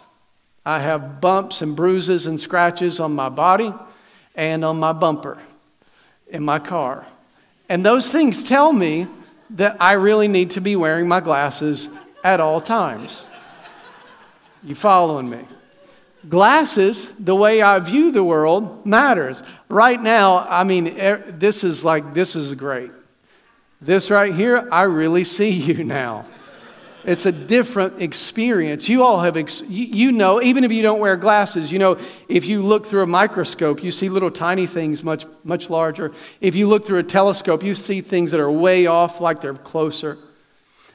I 0.66 0.80
have 0.80 1.20
bumps 1.20 1.62
and 1.62 1.76
bruises 1.76 2.26
and 2.26 2.40
scratches 2.40 3.02
on 3.02 3.14
my 3.14 3.28
body 3.28 3.74
and 4.34 4.64
on 4.64 4.80
my 4.80 4.94
bumper 4.94 5.38
in 6.30 6.44
my 6.44 6.60
car. 6.60 7.06
And 7.68 7.86
those 7.86 8.08
things 8.08 8.44
tell 8.44 8.72
me 8.72 9.08
that 9.52 9.76
I 9.82 9.94
really 9.94 10.30
need 10.30 10.52
to 10.52 10.62
be 10.62 10.78
wearing 10.78 11.08
my 11.08 11.20
glasses 11.20 11.90
at 12.24 12.40
all 12.40 12.62
times. 12.62 13.26
You 14.64 14.76
following 14.76 15.30
me? 15.30 15.40
Glasses, 16.30 17.10
the 17.20 17.36
way 17.36 17.62
I 17.62 17.80
view 17.80 18.12
the 18.12 18.24
world, 18.24 18.86
matters. 18.86 19.44
Right 19.68 20.02
now, 20.02 20.48
I 20.48 20.64
mean, 20.64 20.86
this 21.38 21.66
is 21.66 21.84
like, 21.84 22.14
this 22.14 22.36
is 22.36 22.54
great. 22.54 22.92
This 23.82 24.10
right 24.10 24.34
here, 24.34 24.70
I 24.72 24.84
really 24.84 25.24
see 25.38 25.50
you 25.50 25.84
now. 25.84 26.26
It's 27.04 27.26
a 27.26 27.34
different 27.34 28.02
experience. 28.02 28.88
You 28.88 29.04
all 29.04 29.20
have, 29.20 29.36
ex- 29.36 29.62
you 29.68 30.14
know, 30.14 30.42
even 30.42 30.64
if 30.64 30.72
you 30.72 30.82
don't 30.82 31.02
wear 31.02 31.18
glasses, 31.18 31.70
you 31.70 31.78
know, 31.78 32.00
if 32.30 32.46
you 32.46 32.62
look 32.62 32.86
through 32.86 33.04
a 33.04 33.08
microscope, 33.08 33.84
you 33.84 33.92
see 33.92 34.08
little 34.08 34.32
tiny 34.32 34.66
things 34.66 35.04
much, 35.04 35.26
much 35.44 35.70
larger. 35.70 36.14
If 36.40 36.56
you 36.56 36.70
look 36.70 36.86
through 36.86 37.00
a 37.00 37.04
telescope, 37.04 37.62
you 37.62 37.76
see 37.76 38.00
things 38.00 38.32
that 38.32 38.40
are 38.40 38.50
way 38.50 38.86
off, 38.86 39.20
like 39.20 39.42
they're 39.42 39.54
closer. 39.54 40.18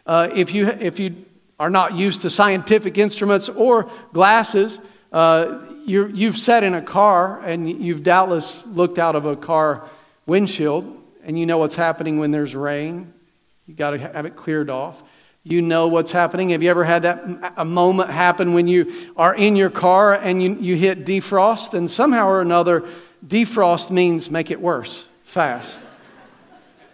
Uh, 0.06 0.30
if, 0.34 0.54
you, 0.54 0.68
if 0.68 0.98
you 0.98 1.26
are 1.58 1.70
not 1.70 1.94
used 1.94 2.22
to 2.22 2.30
scientific 2.30 2.98
instruments 2.98 3.48
or 3.48 3.90
glasses, 4.12 4.78
uh, 5.12 5.58
you 5.84 6.26
have 6.26 6.36
sat 6.36 6.62
in 6.62 6.74
a 6.74 6.82
car 6.82 7.40
and 7.40 7.82
you've 7.82 8.02
doubtless 8.02 8.66
looked 8.66 8.98
out 8.98 9.16
of 9.16 9.24
a 9.24 9.34
car 9.34 9.88
windshield 10.26 10.94
and 11.24 11.38
you 11.38 11.46
know 11.46 11.58
what's 11.58 11.74
happening 11.74 12.18
when 12.18 12.30
there's 12.30 12.54
rain. 12.54 13.12
You 13.66 13.74
got 13.74 13.90
to 13.90 13.98
have 13.98 14.26
it 14.26 14.36
cleared 14.36 14.70
off. 14.70 15.02
You 15.44 15.62
know 15.62 15.88
what's 15.88 16.12
happening. 16.12 16.50
Have 16.50 16.62
you 16.62 16.70
ever 16.70 16.84
had 16.84 17.02
that 17.02 17.54
a 17.56 17.64
moment 17.64 18.10
happen 18.10 18.52
when 18.52 18.68
you 18.68 19.12
are 19.16 19.34
in 19.34 19.56
your 19.56 19.70
car 19.70 20.14
and 20.14 20.42
you, 20.42 20.56
you 20.60 20.76
hit 20.76 21.06
defrost? 21.06 21.72
And 21.72 21.90
somehow 21.90 22.28
or 22.28 22.42
another, 22.42 22.86
defrost 23.26 23.90
means 23.90 24.30
make 24.30 24.50
it 24.50 24.60
worse 24.60 25.06
fast. 25.24 25.82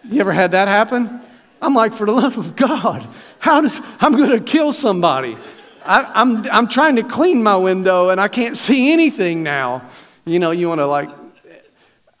You 0.03 0.21
ever 0.21 0.31
had 0.31 0.51
that 0.51 0.67
happen? 0.67 1.21
I'm 1.65 1.73
like, 1.73 1.93
for 1.93 2.05
the 2.05 2.11
love 2.11 2.37
of 2.37 2.55
God, 2.55 3.07
how 3.39 3.61
does 3.61 3.81
I'm 3.99 4.13
going 4.13 4.29
to 4.29 4.39
kill 4.39 4.71
somebody? 4.71 5.35
I, 5.83 6.09
I'm, 6.13 6.45
I'm 6.51 6.67
trying 6.67 6.95
to 6.97 7.03
clean 7.03 7.43
my 7.43 7.55
window 7.55 8.09
and 8.09 8.21
I 8.21 8.27
can't 8.27 8.57
see 8.57 8.93
anything 8.93 9.43
now. 9.43 9.83
You 10.25 10.39
know, 10.39 10.51
you 10.51 10.67
want 10.69 10.79
to 10.79 10.87
like 10.87 11.09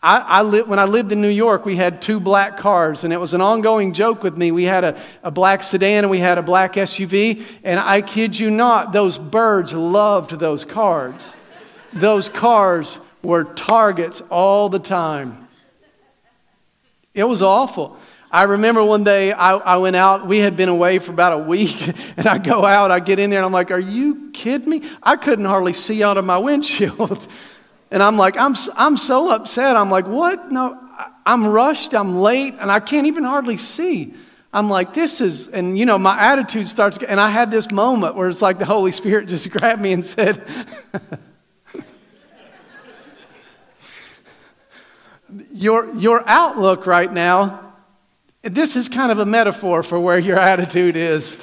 I, 0.05 0.19
I 0.19 0.41
li- 0.43 0.61
when 0.61 0.77
I 0.77 0.85
lived 0.85 1.11
in 1.11 1.19
New 1.19 1.29
York, 1.29 1.65
we 1.65 1.75
had 1.75 1.99
two 1.99 2.19
black 2.19 2.57
cars, 2.57 3.03
and 3.03 3.11
it 3.11 3.19
was 3.19 3.33
an 3.33 3.41
ongoing 3.41 3.91
joke 3.91 4.21
with 4.21 4.37
me. 4.37 4.51
We 4.51 4.63
had 4.63 4.83
a, 4.83 5.01
a 5.23 5.31
black 5.31 5.63
sedan 5.63 6.03
and 6.03 6.11
we 6.11 6.19
had 6.19 6.37
a 6.37 6.43
black 6.43 6.73
SUV, 6.73 7.43
and 7.63 7.79
I 7.79 8.03
kid 8.03 8.37
you 8.37 8.51
not, 8.51 8.93
those 8.93 9.17
birds 9.17 9.73
loved 9.73 10.37
those 10.37 10.63
cars. 10.63 11.33
Those 11.91 12.29
cars 12.29 12.99
were 13.23 13.45
targets 13.45 14.21
all 14.29 14.69
the 14.69 14.77
time. 14.77 15.47
It 17.15 17.23
was 17.23 17.41
awful. 17.41 17.97
I 18.31 18.43
remember 18.43 18.83
one 18.83 19.03
day 19.03 19.31
I, 19.31 19.55
I, 19.55 19.77
went 19.77 19.95
out, 19.95 20.27
we 20.27 20.39
had 20.39 20.57
been 20.57 20.69
away 20.69 20.99
for 20.99 21.11
about 21.11 21.33
a 21.33 21.37
week, 21.37 21.93
and 22.17 22.27
I 22.27 22.37
go 22.37 22.65
out, 22.65 22.91
I 22.91 22.99
get 22.99 23.19
in 23.19 23.29
there, 23.29 23.39
and 23.39 23.45
I'm 23.45 23.51
like, 23.51 23.71
Are 23.71 23.79
you 23.79 24.31
kidding 24.31 24.69
me? 24.69 24.89
I 25.01 25.15
couldn't 25.15 25.45
hardly 25.45 25.73
see 25.73 26.03
out 26.03 26.17
of 26.17 26.25
my 26.25 26.37
windshield. 26.39 27.27
And 27.91 28.03
I'm 28.03 28.17
like, 28.17 28.35
I'm, 28.37 28.55
I'm 28.75 28.97
so 28.97 29.29
upset. 29.29 29.77
I'm 29.77 29.89
like, 29.89 30.07
what? 30.07 30.51
No, 30.51 30.77
I'm 31.25 31.47
rushed, 31.47 31.93
I'm 31.93 32.19
late, 32.19 32.55
and 32.59 32.71
I 32.71 32.79
can't 32.79 33.07
even 33.07 33.23
hardly 33.23 33.57
see. 33.57 34.13
I'm 34.51 34.69
like, 34.69 34.93
this 34.93 35.21
is, 35.21 35.47
and 35.47 35.77
you 35.77 35.85
know, 35.85 35.97
my 35.97 36.19
attitude 36.19 36.67
starts, 36.67 36.97
and 36.97 37.19
I 37.19 37.29
had 37.29 37.51
this 37.51 37.71
moment 37.71 38.15
where 38.15 38.29
it's 38.29 38.41
like 38.41 38.57
the 38.59 38.65
Holy 38.65 38.91
Spirit 38.91 39.27
just 39.29 39.49
grabbed 39.49 39.81
me 39.81 39.91
and 39.93 40.05
said, 40.05 40.45
your, 45.51 45.93
your 45.95 46.23
outlook 46.25 46.85
right 46.85 47.11
now, 47.11 47.64
this 48.45 48.75
is 48.75 48.89
kind 48.89 49.11
of 49.11 49.17
a 49.17 49.25
metaphor 49.25 49.81
for 49.81 49.99
where 49.99 50.19
your 50.19 50.37
attitude 50.37 50.95
is. 50.95 51.37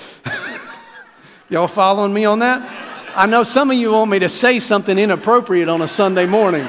Y'all 1.49 1.67
following 1.67 2.15
me 2.15 2.25
on 2.25 2.39
that? 2.39 2.63
I 3.17 3.27
know 3.27 3.43
some 3.43 3.73
of 3.73 3.77
you 3.77 3.91
want 3.91 4.11
me 4.11 4.21
to 4.21 4.29
say 4.29 4.61
something 4.61 4.97
inappropriate 4.97 5.69
on 5.69 5.83
a 5.83 5.89
Sunday 5.89 6.27
morning. 6.27 6.67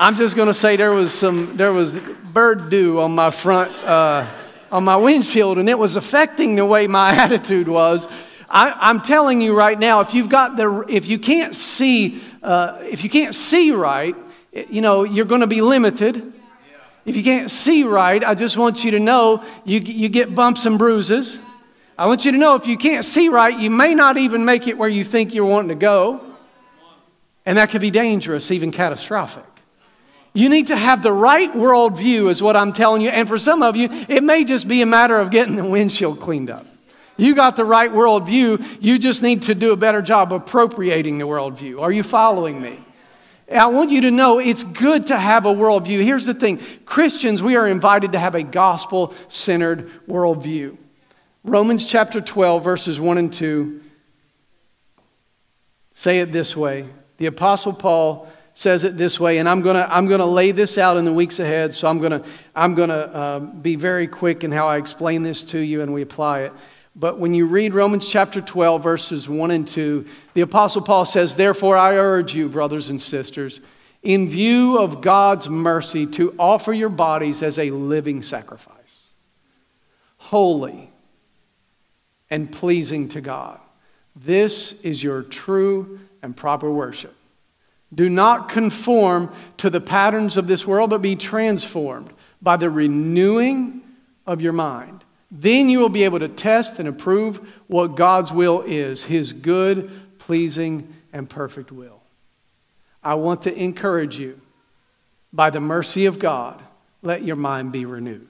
I'm 0.00 0.16
just 0.16 0.34
going 0.34 0.48
to 0.48 0.54
say 0.54 0.74
there 0.74 0.92
was 0.92 1.14
some 1.14 1.56
there 1.56 1.72
was 1.72 1.94
bird 1.94 2.68
dew 2.68 3.00
on 3.00 3.14
my 3.14 3.30
front 3.30 3.72
uh, 3.84 4.26
on 4.72 4.82
my 4.82 4.96
windshield, 4.96 5.58
and 5.58 5.70
it 5.70 5.78
was 5.78 5.94
affecting 5.94 6.56
the 6.56 6.66
way 6.66 6.88
my 6.88 7.10
attitude 7.16 7.68
was. 7.68 8.08
I, 8.50 8.90
am 8.90 9.00
telling 9.00 9.40
you 9.40 9.56
right 9.56 9.78
now, 9.78 10.00
if 10.00 10.14
you've 10.14 10.28
got 10.28 10.56
the 10.56 10.84
if 10.88 11.06
you 11.06 11.20
can't 11.20 11.54
see 11.54 12.20
uh, 12.42 12.78
if 12.80 13.04
you 13.04 13.10
can't 13.10 13.36
see 13.36 13.70
right, 13.70 14.16
you 14.68 14.80
know 14.80 15.04
you're 15.04 15.26
going 15.26 15.42
to 15.42 15.46
be 15.46 15.60
limited. 15.60 16.32
If 17.06 17.16
you 17.16 17.22
can't 17.22 17.50
see 17.50 17.84
right, 17.84 18.22
I 18.22 18.34
just 18.34 18.58
want 18.58 18.82
you 18.82 18.90
to 18.90 19.00
know 19.00 19.44
you, 19.64 19.78
you 19.78 20.08
get 20.08 20.34
bumps 20.34 20.66
and 20.66 20.76
bruises. 20.76 21.38
I 21.96 22.06
want 22.06 22.24
you 22.24 22.32
to 22.32 22.36
know 22.36 22.56
if 22.56 22.66
you 22.66 22.76
can't 22.76 23.04
see 23.04 23.28
right, 23.28 23.56
you 23.56 23.70
may 23.70 23.94
not 23.94 24.18
even 24.18 24.44
make 24.44 24.66
it 24.66 24.76
where 24.76 24.88
you 24.88 25.04
think 25.04 25.32
you're 25.32 25.46
wanting 25.46 25.68
to 25.68 25.76
go. 25.76 26.20
And 27.46 27.58
that 27.58 27.70
could 27.70 27.80
be 27.80 27.92
dangerous, 27.92 28.50
even 28.50 28.72
catastrophic. 28.72 29.44
You 30.34 30.48
need 30.48 30.66
to 30.66 30.76
have 30.76 31.02
the 31.02 31.12
right 31.12 31.50
worldview, 31.52 32.28
is 32.28 32.42
what 32.42 32.56
I'm 32.56 32.72
telling 32.72 33.00
you. 33.00 33.08
And 33.08 33.28
for 33.28 33.38
some 33.38 33.62
of 33.62 33.76
you, 33.76 33.88
it 34.08 34.24
may 34.24 34.44
just 34.44 34.66
be 34.66 34.82
a 34.82 34.86
matter 34.86 35.18
of 35.18 35.30
getting 35.30 35.54
the 35.54 35.64
windshield 35.64 36.20
cleaned 36.20 36.50
up. 36.50 36.66
You 37.16 37.34
got 37.34 37.56
the 37.56 37.64
right 37.64 37.90
worldview, 37.90 38.78
you 38.80 38.98
just 38.98 39.22
need 39.22 39.42
to 39.42 39.54
do 39.54 39.72
a 39.72 39.76
better 39.76 40.02
job 40.02 40.32
appropriating 40.32 41.18
the 41.18 41.24
worldview. 41.24 41.80
Are 41.80 41.92
you 41.92 42.02
following 42.02 42.60
me? 42.60 42.78
I 43.52 43.66
want 43.66 43.90
you 43.90 44.00
to 44.02 44.10
know 44.10 44.38
it's 44.38 44.64
good 44.64 45.06
to 45.08 45.16
have 45.16 45.46
a 45.46 45.54
worldview. 45.54 46.02
Here's 46.02 46.26
the 46.26 46.34
thing 46.34 46.60
Christians, 46.84 47.42
we 47.42 47.56
are 47.56 47.68
invited 47.68 48.12
to 48.12 48.18
have 48.18 48.34
a 48.34 48.42
gospel 48.42 49.14
centered 49.28 49.90
worldview. 50.08 50.76
Romans 51.44 51.86
chapter 51.86 52.20
12, 52.20 52.64
verses 52.64 52.98
1 52.98 53.18
and 53.18 53.32
2 53.32 53.80
say 55.94 56.20
it 56.20 56.30
this 56.30 56.56
way. 56.56 56.84
The 57.16 57.26
Apostle 57.26 57.72
Paul 57.72 58.28
says 58.52 58.84
it 58.84 58.96
this 58.96 59.18
way, 59.18 59.38
and 59.38 59.48
I'm 59.48 59.62
going 59.62 59.76
to 59.76 59.92
I'm 59.92 60.06
gonna 60.08 60.26
lay 60.26 60.50
this 60.50 60.76
out 60.76 60.96
in 60.96 61.04
the 61.04 61.12
weeks 61.12 61.38
ahead, 61.38 61.74
so 61.74 61.88
I'm 61.88 61.98
going 61.98 62.12
to 62.12 62.24
I'm 62.54 62.74
gonna, 62.74 62.94
uh, 62.94 63.38
be 63.38 63.76
very 63.76 64.06
quick 64.06 64.44
in 64.44 64.52
how 64.52 64.68
I 64.68 64.76
explain 64.76 65.22
this 65.22 65.42
to 65.44 65.58
you 65.58 65.82
and 65.82 65.92
we 65.94 66.02
apply 66.02 66.40
it. 66.40 66.52
But 66.98 67.18
when 67.18 67.34
you 67.34 67.46
read 67.46 67.74
Romans 67.74 68.08
chapter 68.08 68.40
12, 68.40 68.82
verses 68.82 69.28
1 69.28 69.50
and 69.50 69.68
2, 69.68 70.06
the 70.32 70.40
Apostle 70.40 70.80
Paul 70.80 71.04
says, 71.04 71.34
Therefore, 71.34 71.76
I 71.76 71.96
urge 71.96 72.34
you, 72.34 72.48
brothers 72.48 72.88
and 72.88 73.00
sisters, 73.00 73.60
in 74.02 74.30
view 74.30 74.78
of 74.78 75.02
God's 75.02 75.46
mercy, 75.46 76.06
to 76.06 76.34
offer 76.38 76.72
your 76.72 76.88
bodies 76.88 77.42
as 77.42 77.58
a 77.58 77.70
living 77.70 78.22
sacrifice, 78.22 79.08
holy 80.16 80.90
and 82.30 82.50
pleasing 82.50 83.08
to 83.08 83.20
God. 83.20 83.60
This 84.14 84.80
is 84.80 85.02
your 85.02 85.22
true 85.22 86.00
and 86.22 86.34
proper 86.34 86.70
worship. 86.70 87.14
Do 87.94 88.08
not 88.08 88.48
conform 88.48 89.30
to 89.58 89.68
the 89.68 89.82
patterns 89.82 90.38
of 90.38 90.46
this 90.46 90.66
world, 90.66 90.88
but 90.88 91.02
be 91.02 91.14
transformed 91.14 92.10
by 92.40 92.56
the 92.56 92.70
renewing 92.70 93.82
of 94.26 94.40
your 94.40 94.54
mind. 94.54 95.04
Then 95.30 95.68
you 95.68 95.80
will 95.80 95.88
be 95.88 96.04
able 96.04 96.20
to 96.20 96.28
test 96.28 96.78
and 96.78 96.88
approve 96.88 97.36
what 97.66 97.96
God's 97.96 98.32
will 98.32 98.62
is 98.62 99.02
His 99.02 99.32
good, 99.32 99.90
pleasing, 100.18 100.94
and 101.12 101.28
perfect 101.28 101.72
will. 101.72 102.02
I 103.02 103.14
want 103.14 103.42
to 103.42 103.54
encourage 103.54 104.18
you, 104.18 104.40
by 105.32 105.50
the 105.50 105.60
mercy 105.60 106.06
of 106.06 106.18
God, 106.18 106.62
let 107.02 107.22
your 107.22 107.36
mind 107.36 107.72
be 107.72 107.84
renewed. 107.84 108.28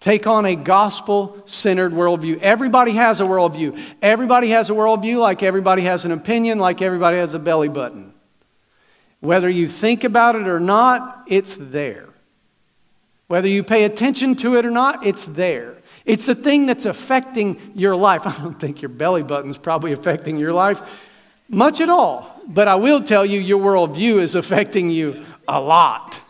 Take 0.00 0.26
on 0.26 0.46
a 0.46 0.54
gospel 0.54 1.42
centered 1.46 1.92
worldview. 1.92 2.38
Everybody 2.40 2.92
has 2.92 3.20
a 3.20 3.24
worldview. 3.24 3.80
Everybody 4.00 4.50
has 4.50 4.70
a 4.70 4.74
worldview 4.74 5.20
like 5.20 5.42
everybody 5.42 5.82
has 5.82 6.04
an 6.04 6.12
opinion, 6.12 6.58
like 6.58 6.80
everybody 6.82 7.16
has 7.16 7.34
a 7.34 7.38
belly 7.38 7.68
button. 7.68 8.12
Whether 9.20 9.48
you 9.48 9.66
think 9.66 10.04
about 10.04 10.36
it 10.36 10.46
or 10.46 10.60
not, 10.60 11.24
it's 11.26 11.56
there. 11.58 12.08
Whether 13.26 13.48
you 13.48 13.64
pay 13.64 13.84
attention 13.84 14.36
to 14.36 14.56
it 14.56 14.64
or 14.64 14.70
not, 14.70 15.04
it's 15.04 15.24
there. 15.24 15.77
It's 16.08 16.24
the 16.24 16.34
thing 16.34 16.64
that's 16.64 16.86
affecting 16.86 17.72
your 17.74 17.94
life. 17.94 18.26
I 18.26 18.36
don't 18.42 18.58
think 18.58 18.82
your 18.82 18.88
belly 18.88 19.22
button's 19.22 19.58
probably 19.58 19.92
affecting 19.92 20.38
your 20.38 20.52
life 20.52 21.06
much 21.48 21.80
at 21.80 21.90
all. 21.90 22.40
But 22.46 22.66
I 22.66 22.74
will 22.74 23.02
tell 23.02 23.24
you, 23.24 23.38
your 23.38 23.60
worldview 23.60 24.20
is 24.20 24.34
affecting 24.34 24.90
you 24.90 25.24
a 25.46 25.60
lot. 25.60 26.20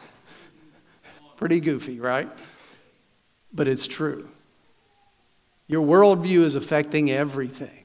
Pretty 1.36 1.60
goofy, 1.60 2.00
right? 2.00 2.28
But 3.52 3.68
it's 3.68 3.86
true. 3.86 4.28
Your 5.68 5.86
worldview 5.86 6.42
is 6.42 6.56
affecting 6.56 7.10
everything. 7.10 7.84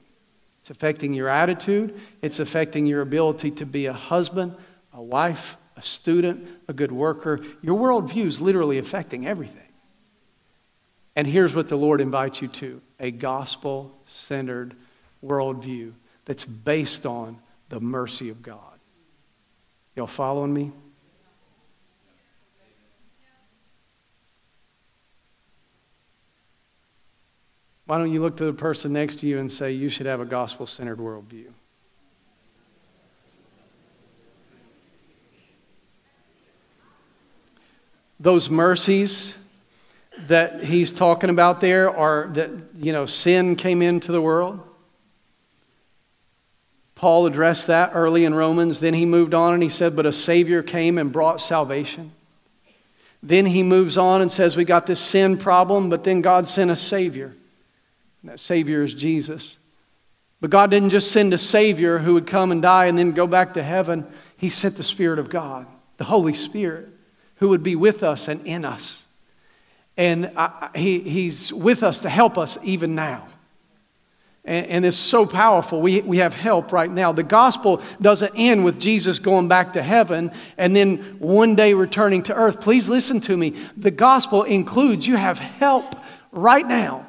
It's 0.60 0.70
affecting 0.70 1.12
your 1.12 1.28
attitude, 1.28 2.00
it's 2.22 2.40
affecting 2.40 2.86
your 2.86 3.02
ability 3.02 3.50
to 3.52 3.66
be 3.66 3.84
a 3.84 3.92
husband, 3.92 4.56
a 4.94 5.02
wife, 5.02 5.58
a 5.76 5.82
student, 5.82 6.48
a 6.68 6.72
good 6.72 6.90
worker. 6.90 7.40
Your 7.60 7.78
worldview 7.78 8.24
is 8.24 8.40
literally 8.40 8.78
affecting 8.78 9.26
everything. 9.26 9.63
And 11.16 11.26
here's 11.26 11.54
what 11.54 11.68
the 11.68 11.76
Lord 11.76 12.00
invites 12.00 12.42
you 12.42 12.48
to 12.48 12.80
a 12.98 13.10
gospel 13.10 13.96
centered 14.06 14.74
worldview 15.24 15.92
that's 16.24 16.44
based 16.44 17.06
on 17.06 17.38
the 17.68 17.80
mercy 17.80 18.30
of 18.30 18.42
God. 18.42 18.78
Y'all 19.94 20.06
following 20.06 20.52
me? 20.52 20.72
Why 27.86 27.98
don't 27.98 28.12
you 28.12 28.22
look 28.22 28.36
to 28.38 28.46
the 28.46 28.52
person 28.52 28.94
next 28.94 29.16
to 29.16 29.26
you 29.26 29.38
and 29.38 29.52
say, 29.52 29.72
You 29.72 29.88
should 29.88 30.06
have 30.06 30.20
a 30.20 30.24
gospel 30.24 30.66
centered 30.66 30.98
worldview? 30.98 31.52
Those 38.18 38.48
mercies 38.48 39.34
that 40.26 40.62
he's 40.64 40.90
talking 40.90 41.30
about 41.30 41.60
there 41.60 41.94
are 41.94 42.28
that, 42.34 42.50
you 42.76 42.92
know, 42.92 43.06
sin 43.06 43.56
came 43.56 43.82
into 43.82 44.12
the 44.12 44.20
world. 44.20 44.60
Paul 46.94 47.26
addressed 47.26 47.66
that 47.66 47.90
early 47.94 48.24
in 48.24 48.34
Romans. 48.34 48.80
Then 48.80 48.94
he 48.94 49.04
moved 49.04 49.34
on 49.34 49.54
and 49.54 49.62
he 49.62 49.68
said, 49.68 49.96
But 49.96 50.06
a 50.06 50.12
Savior 50.12 50.62
came 50.62 50.96
and 50.96 51.12
brought 51.12 51.40
salvation. 51.40 52.12
Then 53.22 53.46
he 53.46 53.62
moves 53.62 53.96
on 53.96 54.22
and 54.22 54.30
says, 54.30 54.56
We 54.56 54.64
got 54.64 54.86
this 54.86 55.00
sin 55.00 55.38
problem, 55.38 55.90
but 55.90 56.04
then 56.04 56.20
God 56.20 56.46
sent 56.46 56.70
a 56.70 56.76
Savior. 56.76 57.34
And 58.22 58.30
that 58.30 58.40
Savior 58.40 58.84
is 58.84 58.94
Jesus. 58.94 59.58
But 60.40 60.50
God 60.50 60.70
didn't 60.70 60.90
just 60.90 61.10
send 61.10 61.32
a 61.32 61.38
Savior 61.38 61.98
who 61.98 62.14
would 62.14 62.26
come 62.26 62.52
and 62.52 62.60
die 62.60 62.86
and 62.86 62.98
then 62.98 63.12
go 63.12 63.26
back 63.26 63.54
to 63.54 63.62
heaven. 63.62 64.06
He 64.36 64.50
sent 64.50 64.76
the 64.76 64.82
Spirit 64.82 65.18
of 65.18 65.30
God, 65.30 65.66
the 65.96 66.04
Holy 66.04 66.34
Spirit, 66.34 66.88
who 67.36 67.48
would 67.48 67.62
be 67.62 67.76
with 67.76 68.02
us 68.02 68.28
and 68.28 68.46
in 68.46 68.64
us. 68.64 69.03
And 69.96 70.32
I, 70.36 70.70
he, 70.74 71.00
He's 71.00 71.52
with 71.52 71.82
us 71.82 72.00
to 72.00 72.08
help 72.08 72.36
us 72.38 72.58
even 72.62 72.94
now. 72.94 73.28
And, 74.44 74.66
and 74.66 74.84
it's 74.84 74.96
so 74.96 75.26
powerful. 75.26 75.80
We, 75.80 76.00
we 76.00 76.18
have 76.18 76.34
help 76.34 76.72
right 76.72 76.90
now. 76.90 77.12
The 77.12 77.22
gospel 77.22 77.80
doesn't 78.00 78.32
end 78.36 78.64
with 78.64 78.80
Jesus 78.80 79.18
going 79.18 79.48
back 79.48 79.74
to 79.74 79.82
heaven 79.82 80.32
and 80.58 80.74
then 80.74 80.98
one 81.18 81.54
day 81.54 81.74
returning 81.74 82.22
to 82.24 82.34
earth. 82.34 82.60
Please 82.60 82.88
listen 82.88 83.20
to 83.22 83.36
me. 83.36 83.54
The 83.76 83.90
gospel 83.90 84.42
includes 84.42 85.06
you 85.06 85.16
have 85.16 85.38
help 85.38 85.94
right 86.32 86.66
now 86.66 87.06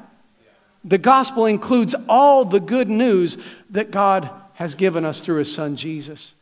the 0.86 1.00
gospel 1.00 1.48
includes 1.48 1.96
all 2.08 2.46
the 2.46 2.60
good 2.60 2.90
news 2.90 3.38
that 3.72 3.90
God 3.90 4.30
has 4.54 4.76
given 4.76 5.04
us 5.04 5.22
through 5.22 5.38
his 5.38 5.54
son 5.54 5.76
Jesus. 5.76 6.36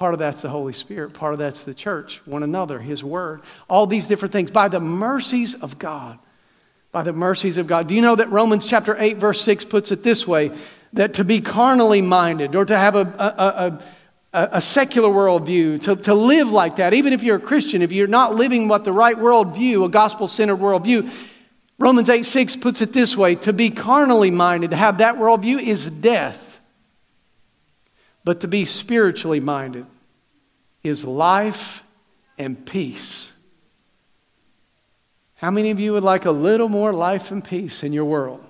Part 0.00 0.14
of 0.14 0.18
that's 0.18 0.40
the 0.40 0.48
Holy 0.48 0.72
Spirit, 0.72 1.12
part 1.12 1.34
of 1.34 1.38
that's 1.38 1.62
the 1.62 1.74
church, 1.74 2.22
one 2.24 2.42
another, 2.42 2.78
his 2.78 3.04
word, 3.04 3.42
all 3.68 3.86
these 3.86 4.06
different 4.06 4.32
things 4.32 4.50
by 4.50 4.66
the 4.68 4.80
mercies 4.80 5.52
of 5.52 5.78
God. 5.78 6.18
By 6.90 7.02
the 7.02 7.12
mercies 7.12 7.58
of 7.58 7.66
God. 7.66 7.86
Do 7.86 7.94
you 7.94 8.00
know 8.00 8.16
that 8.16 8.30
Romans 8.30 8.64
chapter 8.64 8.96
8, 8.98 9.18
verse 9.18 9.42
6 9.42 9.66
puts 9.66 9.92
it 9.92 10.02
this 10.02 10.26
way 10.26 10.52
that 10.94 11.12
to 11.14 11.22
be 11.22 11.42
carnally 11.42 12.00
minded 12.00 12.54
or 12.56 12.64
to 12.64 12.78
have 12.78 12.96
a, 12.96 13.02
a, 14.32 14.38
a, 14.38 14.48
a 14.52 14.60
secular 14.62 15.10
worldview, 15.10 15.82
to, 15.82 15.96
to 15.96 16.14
live 16.14 16.50
like 16.50 16.76
that, 16.76 16.94
even 16.94 17.12
if 17.12 17.22
you're 17.22 17.36
a 17.36 17.38
Christian, 17.38 17.82
if 17.82 17.92
you're 17.92 18.06
not 18.06 18.34
living 18.34 18.68
what 18.68 18.84
the 18.84 18.94
right 18.94 19.18
worldview, 19.18 19.84
a 19.84 19.88
gospel 19.90 20.26
centered 20.26 20.60
worldview, 20.60 21.12
Romans 21.78 22.08
8 22.08 22.24
6 22.24 22.56
puts 22.56 22.80
it 22.80 22.94
this 22.94 23.18
way 23.18 23.34
to 23.34 23.52
be 23.52 23.68
carnally 23.68 24.30
minded, 24.30 24.70
to 24.70 24.76
have 24.76 24.96
that 24.96 25.16
worldview 25.16 25.60
is 25.60 25.88
death. 25.88 26.46
But 28.22 28.40
to 28.40 28.48
be 28.48 28.66
spiritually 28.66 29.40
minded 29.40 29.86
is 30.82 31.04
life 31.04 31.82
and 32.38 32.64
peace. 32.66 33.30
How 35.36 35.50
many 35.50 35.70
of 35.70 35.80
you 35.80 35.94
would 35.94 36.04
like 36.04 36.26
a 36.26 36.30
little 36.30 36.68
more 36.68 36.92
life 36.92 37.30
and 37.30 37.42
peace 37.42 37.82
in 37.82 37.92
your 37.92 38.04
world? 38.04 38.46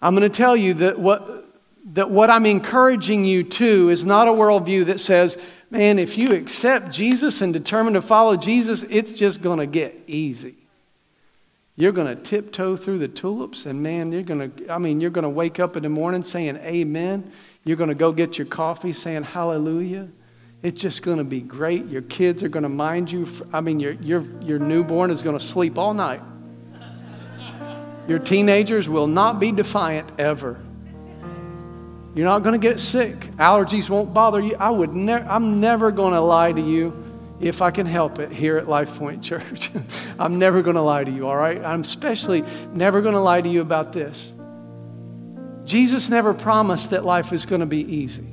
I'm 0.00 0.14
going 0.14 0.30
to 0.30 0.36
tell 0.36 0.56
you 0.56 0.74
that 0.74 0.98
what, 0.98 1.46
that 1.94 2.10
what 2.10 2.30
I'm 2.30 2.46
encouraging 2.46 3.24
you 3.24 3.44
to 3.44 3.88
is 3.88 4.04
not 4.04 4.28
a 4.28 4.30
worldview 4.30 4.86
that 4.86 5.00
says, 5.00 5.38
man, 5.70 5.98
if 5.98 6.18
you 6.18 6.34
accept 6.34 6.90
Jesus 6.90 7.40
and 7.40 7.52
determine 7.52 7.94
to 7.94 8.02
follow 8.02 8.36
Jesus, 8.36 8.82
it's 8.84 9.10
just 9.10 9.42
going 9.42 9.58
to 9.58 9.66
get 9.66 10.04
easy. 10.06 10.54
You're 11.76 11.92
going 11.92 12.14
to 12.14 12.20
tiptoe 12.20 12.76
through 12.76 12.98
the 12.98 13.08
tulips, 13.08 13.64
and 13.64 13.82
man, 13.82 14.10
you're 14.10 14.22
going 14.22 14.50
to, 14.50 14.72
I 14.72 14.78
mean, 14.78 15.00
you're 15.00 15.10
going 15.10 15.22
to 15.22 15.28
wake 15.28 15.60
up 15.60 15.76
in 15.76 15.84
the 15.84 15.88
morning 15.88 16.22
saying 16.22 16.56
amen. 16.56 17.30
You're 17.64 17.76
going 17.76 17.88
to 17.88 17.94
go 17.94 18.12
get 18.12 18.36
your 18.36 18.48
coffee 18.48 18.92
saying 18.92 19.22
hallelujah. 19.22 20.08
It's 20.62 20.80
just 20.80 21.02
going 21.02 21.18
to 21.18 21.24
be 21.24 21.40
great. 21.40 21.86
Your 21.86 22.02
kids 22.02 22.42
are 22.42 22.48
going 22.48 22.64
to 22.64 22.68
mind 22.68 23.10
you. 23.12 23.26
For, 23.26 23.46
I 23.52 23.60
mean, 23.60 23.78
your, 23.78 23.92
your, 23.92 24.24
your 24.42 24.58
newborn 24.58 25.10
is 25.10 25.22
going 25.22 25.38
to 25.38 25.44
sleep 25.44 25.78
all 25.78 25.94
night. 25.94 26.20
Your 28.08 28.18
teenagers 28.18 28.88
will 28.88 29.06
not 29.06 29.38
be 29.38 29.52
defiant 29.52 30.10
ever. 30.18 30.58
You're 32.14 32.26
not 32.26 32.42
going 32.42 32.58
to 32.58 32.68
get 32.68 32.80
sick. 32.80 33.16
Allergies 33.36 33.88
won't 33.88 34.12
bother 34.12 34.40
you. 34.40 34.56
I 34.58 34.70
would 34.70 34.94
ne- 34.94 35.12
I'm 35.12 35.60
never 35.60 35.92
going 35.92 36.14
to 36.14 36.20
lie 36.20 36.50
to 36.50 36.60
you 36.60 37.04
if 37.38 37.62
I 37.62 37.70
can 37.70 37.86
help 37.86 38.18
it 38.18 38.32
here 38.32 38.56
at 38.56 38.68
Life 38.68 38.96
Point 38.96 39.22
Church. 39.22 39.70
I'm 40.18 40.38
never 40.38 40.62
going 40.62 40.74
to 40.74 40.82
lie 40.82 41.04
to 41.04 41.10
you, 41.10 41.28
all 41.28 41.36
right? 41.36 41.62
I'm 41.62 41.82
especially 41.82 42.42
never 42.72 43.02
going 43.02 43.14
to 43.14 43.20
lie 43.20 43.40
to 43.40 43.48
you 43.48 43.60
about 43.60 43.92
this. 43.92 44.32
Jesus 45.64 46.08
never 46.08 46.34
promised 46.34 46.90
that 46.90 47.04
life 47.04 47.32
is 47.32 47.46
going 47.46 47.60
to 47.60 47.66
be 47.66 47.82
easy. 47.82 48.26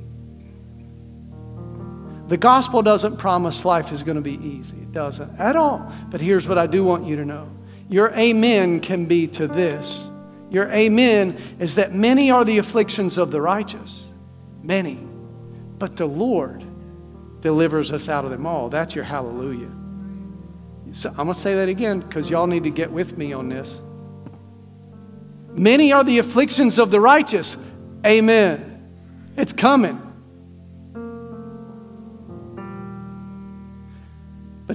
The 2.28 2.36
gospel 2.36 2.82
doesn't 2.82 3.18
promise 3.18 3.64
life 3.64 3.92
is 3.92 4.02
going 4.02 4.16
to 4.16 4.22
be 4.22 4.34
easy. 4.44 4.76
It 4.76 4.92
doesn't 4.92 5.38
at 5.38 5.54
all. 5.54 5.92
But 6.10 6.20
here's 6.20 6.48
what 6.48 6.58
I 6.58 6.66
do 6.66 6.84
want 6.84 7.06
you 7.06 7.16
to 7.16 7.24
know 7.24 7.50
your 7.88 8.10
amen 8.14 8.80
can 8.80 9.06
be 9.06 9.28
to 9.28 9.46
this. 9.46 10.08
Your 10.50 10.68
amen 10.70 11.36
is 11.58 11.76
that 11.76 11.92
many 11.92 12.30
are 12.30 12.44
the 12.44 12.58
afflictions 12.58 13.16
of 13.18 13.30
the 13.30 13.40
righteous, 13.40 14.08
many. 14.62 14.98
But 15.78 15.96
the 15.96 16.06
Lord 16.06 16.64
delivers 17.40 17.92
us 17.92 18.08
out 18.08 18.24
of 18.24 18.30
them 18.30 18.46
all. 18.46 18.68
That's 18.68 18.94
your 18.94 19.04
hallelujah. 19.04 19.70
So 20.92 21.10
I'm 21.10 21.16
going 21.16 21.28
to 21.28 21.34
say 21.34 21.54
that 21.56 21.68
again 21.68 22.00
because 22.00 22.30
y'all 22.30 22.46
need 22.46 22.64
to 22.64 22.70
get 22.70 22.90
with 22.90 23.18
me 23.18 23.32
on 23.32 23.48
this. 23.48 23.82
Many 25.52 25.92
are 25.92 26.04
the 26.04 26.18
afflictions 26.18 26.78
of 26.78 26.90
the 26.90 27.00
righteous. 27.00 27.56
Amen. 28.04 28.72
It's 29.36 29.52
coming. 29.52 30.05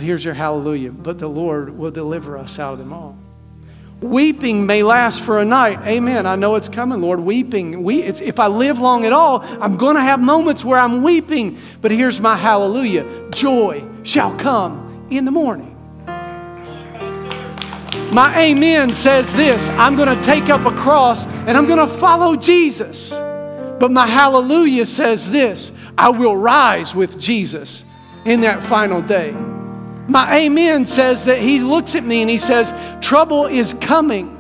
But 0.02 0.08
here's 0.08 0.26
your 0.26 0.34
hallelujah. 0.34 0.92
But 0.92 1.20
the 1.20 1.28
Lord 1.28 1.78
will 1.78 1.92
deliver 1.92 2.36
us 2.36 2.58
out 2.58 2.74
of 2.74 2.80
them 2.80 2.92
all. 2.92 3.16
Weeping 4.02 4.66
may 4.66 4.82
last 4.82 5.22
for 5.22 5.40
a 5.40 5.46
night. 5.46 5.78
Amen. 5.86 6.26
I 6.26 6.36
know 6.36 6.56
it's 6.56 6.68
coming, 6.68 7.02
Lord. 7.02 7.20
Weeping. 7.20 7.84
We, 7.84 8.02
if 8.02 8.40
I 8.40 8.48
live 8.48 8.80
long 8.80 9.06
at 9.06 9.14
all, 9.14 9.42
I'm 9.62 9.78
going 9.78 9.96
to 9.96 10.02
have 10.02 10.20
moments 10.20 10.66
where 10.66 10.80
I'm 10.80 11.04
weeping. 11.04 11.60
But 11.82 11.92
here's 11.92 12.20
my 12.20 12.36
hallelujah 12.36 13.30
joy 13.30 13.86
shall 14.02 14.36
come 14.40 15.06
in 15.12 15.24
the 15.24 15.30
morning. 15.30 15.78
My 18.12 18.36
amen 18.40 18.96
says 18.96 19.32
this 19.36 19.70
I'm 19.70 19.96
going 19.96 20.18
to 20.18 20.24
take 20.24 20.50
up 20.50 20.66
a 20.66 20.76
cross 20.76 21.28
and 21.28 21.56
I'm 21.56 21.68
going 21.68 21.78
to 21.78 21.96
follow 21.98 22.36
Jesus. 22.36 23.12
But 23.12 23.92
my 23.92 24.08
hallelujah 24.08 24.88
says 24.88 25.30
this 25.30 25.72
I 25.96 26.10
will 26.10 26.36
rise 26.36 26.96
with 26.96 27.20
Jesus 27.20 27.84
in 28.26 28.42
that 28.42 28.64
final 28.64 29.04
day. 29.04 29.36
My 30.08 30.40
amen 30.40 30.86
says 30.86 31.26
that 31.26 31.40
he 31.40 31.60
looks 31.60 31.96
at 31.96 32.04
me 32.04 32.22
and 32.22 32.30
he 32.30 32.38
says, 32.38 32.74
Trouble 33.06 33.46
is 33.46 33.74
coming, 33.76 34.38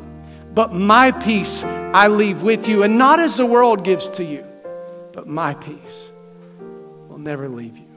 but 0.53 0.73
my 0.73 1.11
peace 1.11 1.63
I 1.63 2.07
leave 2.07 2.41
with 2.41 2.67
you. 2.67 2.83
And 2.83 2.97
not 2.97 3.19
as 3.19 3.37
the 3.37 3.45
world 3.45 3.83
gives 3.83 4.09
to 4.09 4.23
you, 4.23 4.45
but 5.13 5.27
my 5.27 5.53
peace 5.53 6.11
will 7.07 7.19
never 7.19 7.47
leave 7.47 7.77
you, 7.77 7.87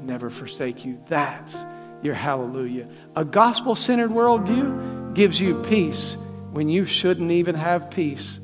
never 0.00 0.30
forsake 0.30 0.84
you. 0.84 1.02
That's 1.08 1.64
your 2.02 2.14
hallelujah. 2.14 2.88
A 3.14 3.24
gospel 3.24 3.76
centered 3.76 4.10
worldview 4.10 5.14
gives 5.14 5.40
you 5.40 5.62
peace 5.62 6.16
when 6.50 6.68
you 6.68 6.84
shouldn't 6.84 7.30
even 7.30 7.54
have 7.54 7.90
peace. 7.90 8.40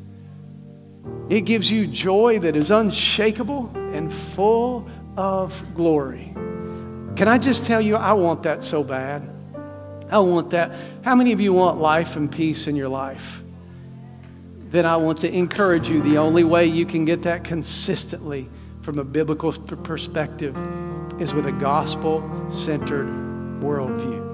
It 1.29 1.43
gives 1.43 1.71
you 1.71 1.87
joy 1.87 2.39
that 2.41 2.57
is 2.57 2.71
unshakable 2.71 3.73
and 3.93 4.13
full 4.13 4.89
of 5.17 5.63
glory. 5.75 6.35
Can 7.19 7.27
I 7.27 7.37
just 7.37 7.65
tell 7.65 7.81
you, 7.81 7.97
I 7.97 8.13
want 8.13 8.45
that 8.45 8.63
so 8.63 8.85
bad. 8.85 9.29
I 10.09 10.21
want 10.21 10.51
that. 10.51 10.73
How 11.03 11.17
many 11.17 11.33
of 11.33 11.41
you 11.41 11.53
want 11.53 11.81
life 11.81 12.15
and 12.15 12.31
peace 12.31 12.69
in 12.69 12.77
your 12.77 12.89
life? 12.89 13.43
Then 14.71 14.87
I 14.87 14.95
want 14.95 15.19
to 15.23 15.35
encourage 15.35 15.89
you 15.89 16.01
the 16.01 16.19
only 16.19 16.45
way 16.45 16.67
you 16.67 16.87
can 16.87 17.05
get 17.05 17.23
that 17.23 17.43
consistently 17.43 18.49
from 18.83 19.01
a 19.01 19.05
biblical 19.05 19.53
perspective 19.53 20.57
is 21.21 21.35
with 21.35 21.47
a 21.47 21.53
gospel 21.53 22.23
centered 22.53 23.09
worldview. 23.09 24.25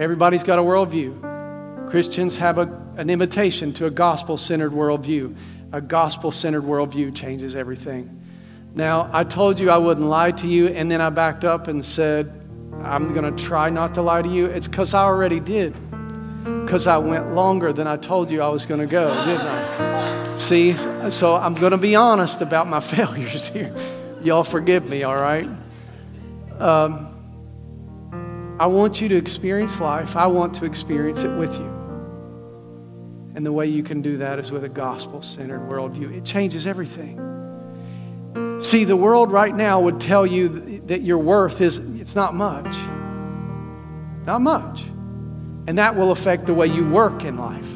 Everybody's 0.00 0.42
got 0.42 0.58
a 0.58 0.62
worldview. 0.62 1.88
Christians 1.88 2.36
have 2.38 2.58
a, 2.58 2.62
an 2.96 3.08
invitation 3.08 3.72
to 3.74 3.86
a 3.86 3.90
gospel 3.90 4.36
centered 4.36 4.72
worldview. 4.72 5.32
A 5.70 5.80
gospel 5.80 6.32
centered 6.32 6.64
worldview 6.64 7.14
changes 7.14 7.54
everything. 7.54 8.15
Now, 8.76 9.08
I 9.10 9.24
told 9.24 9.58
you 9.58 9.70
I 9.70 9.78
wouldn't 9.78 10.06
lie 10.06 10.32
to 10.32 10.46
you, 10.46 10.68
and 10.68 10.90
then 10.90 11.00
I 11.00 11.08
backed 11.08 11.46
up 11.46 11.66
and 11.66 11.82
said, 11.82 12.30
I'm 12.82 13.14
going 13.14 13.34
to 13.34 13.42
try 13.42 13.70
not 13.70 13.94
to 13.94 14.02
lie 14.02 14.20
to 14.20 14.28
you. 14.28 14.44
It's 14.44 14.68
because 14.68 14.92
I 14.92 15.02
already 15.02 15.40
did. 15.40 15.74
Because 16.44 16.86
I 16.86 16.98
went 16.98 17.34
longer 17.34 17.72
than 17.72 17.86
I 17.86 17.96
told 17.96 18.30
you 18.30 18.42
I 18.42 18.48
was 18.48 18.66
going 18.66 18.80
to 18.80 18.86
go, 18.86 19.08
didn't 19.24 19.46
I? 19.46 20.36
See, 20.36 20.76
so 21.10 21.36
I'm 21.36 21.54
going 21.54 21.70
to 21.70 21.78
be 21.78 21.94
honest 21.94 22.42
about 22.42 22.68
my 22.68 22.80
failures 22.94 23.48
here. 23.48 23.74
Y'all 24.20 24.44
forgive 24.44 24.86
me, 24.86 25.04
all 25.04 25.16
right? 25.16 25.48
Um, 26.58 28.56
I 28.60 28.66
want 28.66 29.00
you 29.00 29.08
to 29.08 29.16
experience 29.16 29.80
life. 29.80 30.16
I 30.16 30.26
want 30.26 30.54
to 30.56 30.66
experience 30.66 31.22
it 31.22 31.34
with 31.38 31.54
you. 31.54 31.72
And 33.34 33.46
the 33.46 33.52
way 33.52 33.68
you 33.68 33.82
can 33.82 34.02
do 34.02 34.18
that 34.18 34.38
is 34.38 34.52
with 34.52 34.64
a 34.64 34.68
gospel 34.68 35.22
centered 35.22 35.60
worldview. 35.60 36.14
It 36.14 36.26
changes 36.26 36.66
everything. 36.66 37.35
See, 38.60 38.84
the 38.84 38.96
world 38.96 39.30
right 39.30 39.54
now 39.54 39.80
would 39.80 40.00
tell 40.00 40.26
you 40.26 40.80
that 40.86 41.02
your 41.02 41.18
worth 41.18 41.60
is 41.60 41.78
it's 41.78 42.14
not 42.14 42.34
much. 42.34 42.76
Not 44.24 44.40
much. 44.40 44.82
And 45.66 45.78
that 45.78 45.96
will 45.96 46.10
affect 46.10 46.46
the 46.46 46.54
way 46.54 46.66
you 46.66 46.88
work 46.88 47.24
in 47.24 47.36
life. 47.36 47.68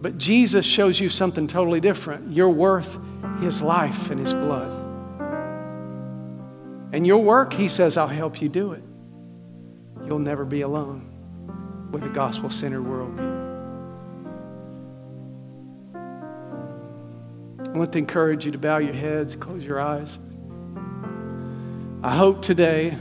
But 0.00 0.18
Jesus 0.18 0.66
shows 0.66 1.00
you 1.00 1.08
something 1.08 1.46
totally 1.46 1.80
different. 1.80 2.32
Your 2.32 2.50
worth, 2.50 2.98
His 3.40 3.62
life 3.62 4.10
and 4.10 4.20
His 4.20 4.34
blood. 4.34 4.72
And 6.92 7.06
your 7.06 7.22
work, 7.22 7.52
He 7.52 7.68
says, 7.68 7.96
I'll 7.96 8.06
help 8.06 8.40
you 8.40 8.48
do 8.48 8.72
it. 8.72 8.82
You'll 10.06 10.18
never 10.18 10.44
be 10.44 10.60
alone 10.60 11.10
with 11.90 12.04
a 12.04 12.10
gospel 12.10 12.50
centered 12.50 12.84
worldview. 12.84 13.33
I 17.74 17.78
want 17.78 17.92
to 17.94 17.98
encourage 17.98 18.44
you 18.44 18.52
to 18.52 18.58
bow 18.58 18.78
your 18.78 18.94
heads, 18.94 19.34
close 19.34 19.64
your 19.64 19.80
eyes. 19.80 20.16
I 22.04 22.14
hope 22.14 22.40
today 22.40 22.96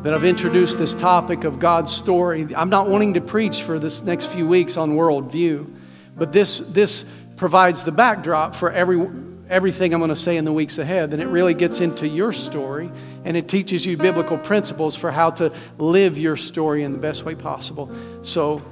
that 0.00 0.14
I've 0.14 0.24
introduced 0.24 0.78
this 0.78 0.94
topic 0.94 1.44
of 1.44 1.58
God's 1.58 1.92
story. 1.92 2.48
I'm 2.56 2.70
not 2.70 2.88
wanting 2.88 3.14
to 3.14 3.20
preach 3.20 3.60
for 3.60 3.78
this 3.78 4.02
next 4.02 4.26
few 4.26 4.48
weeks 4.48 4.78
on 4.78 4.92
worldview, 4.92 5.70
but 6.16 6.32
this, 6.32 6.60
this 6.70 7.04
provides 7.36 7.84
the 7.84 7.92
backdrop 7.92 8.54
for 8.54 8.72
every, 8.72 9.06
everything 9.50 9.92
I'm 9.92 10.00
going 10.00 10.08
to 10.08 10.16
say 10.16 10.38
in 10.38 10.46
the 10.46 10.52
weeks 10.52 10.78
ahead. 10.78 11.12
And 11.12 11.20
it 11.20 11.28
really 11.28 11.52
gets 11.52 11.80
into 11.80 12.08
your 12.08 12.32
story 12.32 12.90
and 13.26 13.36
it 13.36 13.46
teaches 13.46 13.84
you 13.84 13.98
biblical 13.98 14.38
principles 14.38 14.96
for 14.96 15.10
how 15.10 15.32
to 15.32 15.52
live 15.76 16.16
your 16.16 16.38
story 16.38 16.82
in 16.82 16.92
the 16.92 16.98
best 16.98 17.24
way 17.24 17.34
possible. 17.34 17.90
So 18.22 18.62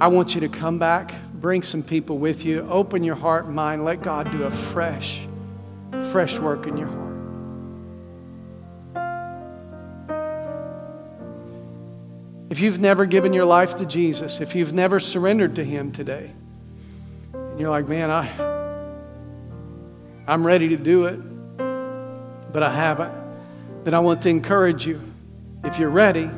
I 0.00 0.08
want 0.08 0.34
you 0.34 0.40
to 0.40 0.48
come 0.48 0.80
back 0.80 1.14
Bring 1.40 1.62
some 1.62 1.82
people 1.82 2.18
with 2.18 2.44
you. 2.44 2.68
Open 2.70 3.02
your 3.02 3.16
heart 3.16 3.46
and 3.46 3.54
mind. 3.54 3.82
Let 3.84 4.02
God 4.02 4.30
do 4.30 4.42
a 4.44 4.50
fresh, 4.50 5.26
fresh 6.12 6.38
work 6.38 6.66
in 6.66 6.76
your 6.76 6.88
heart. 6.88 7.00
If 12.50 12.60
you've 12.60 12.78
never 12.78 13.06
given 13.06 13.32
your 13.32 13.46
life 13.46 13.76
to 13.76 13.86
Jesus, 13.86 14.40
if 14.40 14.54
you've 14.54 14.74
never 14.74 15.00
surrendered 15.00 15.56
to 15.56 15.64
Him 15.64 15.92
today, 15.92 16.30
and 17.32 17.58
you're 17.58 17.70
like, 17.70 17.88
man, 17.88 18.10
I, 18.10 18.28
I'm 20.26 20.46
ready 20.46 20.68
to 20.68 20.76
do 20.76 21.06
it, 21.06 21.16
but 22.52 22.62
I 22.62 22.74
haven't, 22.74 23.14
then 23.84 23.94
I 23.94 24.00
want 24.00 24.20
to 24.22 24.28
encourage 24.28 24.84
you. 24.84 25.00
If 25.64 25.78
you're 25.78 25.90
ready, 25.90 26.28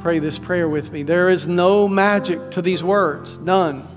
pray 0.00 0.20
this 0.20 0.38
prayer 0.38 0.68
with 0.68 0.92
me. 0.92 1.02
There 1.02 1.28
is 1.28 1.46
no 1.46 1.88
magic 1.88 2.52
to 2.52 2.62
these 2.62 2.84
words, 2.84 3.38
none. 3.38 3.91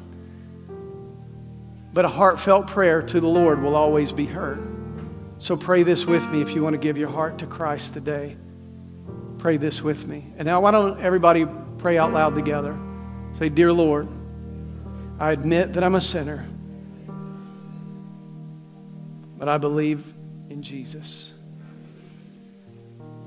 But 1.95 2.03
a 2.03 2.09
heartfelt 2.09 2.67
prayer 2.67 3.01
to 3.01 3.21
the 3.21 3.27
Lord 3.27 3.61
will 3.61 3.73
always 3.73 4.11
be 4.11 4.25
heard. 4.25 4.67
So 5.37 5.55
pray 5.55 5.83
this 5.83 6.05
with 6.05 6.29
me 6.29 6.41
if 6.41 6.53
you 6.53 6.61
want 6.61 6.73
to 6.73 6.77
give 6.77 6.97
your 6.97 7.07
heart 7.07 7.37
to 7.37 7.47
Christ 7.47 7.93
today. 7.93 8.35
Pray 9.37 9.55
this 9.55 9.81
with 9.81 10.05
me. 10.05 10.25
And 10.37 10.45
now, 10.45 10.59
why 10.59 10.71
don't 10.71 10.99
everybody 10.99 11.45
pray 11.77 11.97
out 11.97 12.11
loud 12.11 12.35
together? 12.35 12.77
Say, 13.39 13.47
Dear 13.47 13.71
Lord, 13.71 14.09
I 15.21 15.31
admit 15.31 15.71
that 15.71 15.85
I'm 15.85 15.95
a 15.95 16.01
sinner, 16.01 16.45
but 19.37 19.47
I 19.47 19.57
believe 19.57 20.03
in 20.49 20.63
Jesus. 20.63 21.31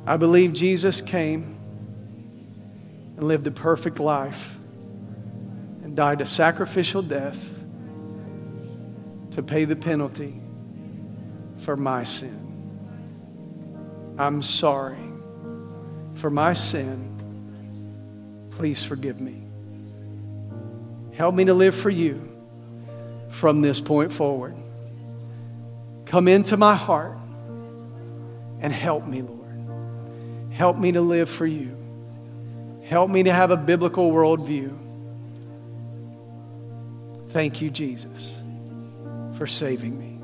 I 0.06 0.18
believe 0.18 0.52
Jesus 0.52 1.00
came 1.00 1.58
and 3.16 3.26
lived 3.26 3.46
a 3.46 3.50
perfect 3.50 3.98
life 3.98 4.54
and 5.82 5.96
died 5.96 6.20
a 6.20 6.26
sacrificial 6.26 7.00
death 7.00 7.57
to 9.38 9.42
pay 9.44 9.64
the 9.64 9.76
penalty 9.76 10.34
for 11.58 11.76
my 11.76 12.02
sin. 12.02 12.34
I'm 14.18 14.42
sorry 14.42 14.98
for 16.14 16.28
my 16.28 16.54
sin. 16.54 17.14
Please 18.50 18.82
forgive 18.82 19.20
me. 19.20 19.44
Help 21.14 21.36
me 21.36 21.44
to 21.44 21.54
live 21.54 21.76
for 21.76 21.88
you 21.88 22.20
from 23.28 23.62
this 23.62 23.80
point 23.80 24.12
forward. 24.12 24.56
Come 26.04 26.26
into 26.26 26.56
my 26.56 26.74
heart 26.74 27.16
and 28.58 28.72
help 28.72 29.06
me, 29.06 29.22
Lord. 29.22 30.50
Help 30.50 30.76
me 30.76 30.90
to 30.90 31.00
live 31.00 31.30
for 31.30 31.46
you. 31.46 31.76
Help 32.86 33.08
me 33.08 33.22
to 33.22 33.32
have 33.32 33.52
a 33.52 33.56
biblical 33.56 34.10
worldview. 34.10 34.76
Thank 37.30 37.60
you, 37.60 37.70
Jesus 37.70 38.38
for 39.38 39.46
saving 39.46 39.96
me. 39.98 40.18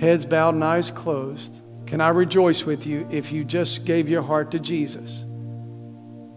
Heads 0.00 0.24
bowed 0.24 0.54
and 0.54 0.64
eyes 0.64 0.90
closed. 0.90 1.60
Can 1.86 2.00
I 2.00 2.08
rejoice 2.08 2.64
with 2.64 2.86
you 2.86 3.06
if 3.10 3.30
you 3.30 3.44
just 3.44 3.84
gave 3.84 4.08
your 4.08 4.22
heart 4.22 4.50
to 4.52 4.58
Jesus 4.58 5.24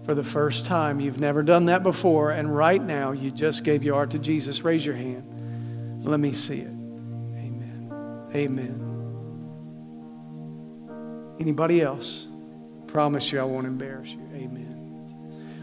for 0.06 0.14
the 0.14 0.24
first 0.24 0.66
time? 0.66 1.00
You've 1.00 1.20
never 1.20 1.42
done 1.42 1.66
that 1.66 1.82
before, 1.82 2.32
and 2.32 2.56
right 2.56 2.84
now 2.84 3.14
you 3.14 3.32
just 3.32 3.64
gave 3.64 3.84
your 3.84 3.96
heart 3.96 4.12
to 4.12 4.20
Jesus. 4.20 4.62
Raise 4.62 4.86
your 4.86 4.96
hand. 4.96 6.04
Let 6.06 6.20
me 6.20 6.34
see 6.34 6.60
it. 6.60 6.68
Amen. 6.68 8.30
Amen. 8.36 8.84
Anybody 11.40 11.82
else? 11.82 12.28
Promise 12.88 13.32
you 13.32 13.40
I 13.40 13.44
won't 13.44 13.66
embarrass 13.66 14.10
you. 14.12 14.30
Amen. 14.36 14.77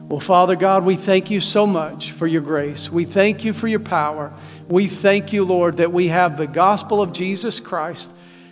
Well, 0.09 0.21
Father 0.21 0.55
God, 0.55 0.85
we 0.85 0.97
thank 0.97 1.31
you 1.31 1.41
so 1.41 1.67
much 1.67 2.13
for 2.13 2.27
your 2.27 2.43
grace. 2.43 2.91
We 2.91 3.07
thank 3.07 3.43
you 3.43 3.55
for 3.55 3.67
your 3.67 3.81
power. 3.81 4.37
We 4.69 4.87
thank 4.87 5.33
you, 5.33 5.45
Lord, 5.45 5.79
that 5.79 5.93
we 5.93 6.09
have 6.09 6.37
the 6.37 6.47
gospel 6.47 7.01
of 7.01 7.13
Jesus 7.13 7.59
Christ 7.59 8.11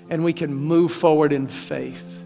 and 0.08 0.24
we 0.24 0.32
can 0.32 0.54
move 0.54 0.92
forward 0.92 1.30
in 1.30 1.46
faith 1.46 2.24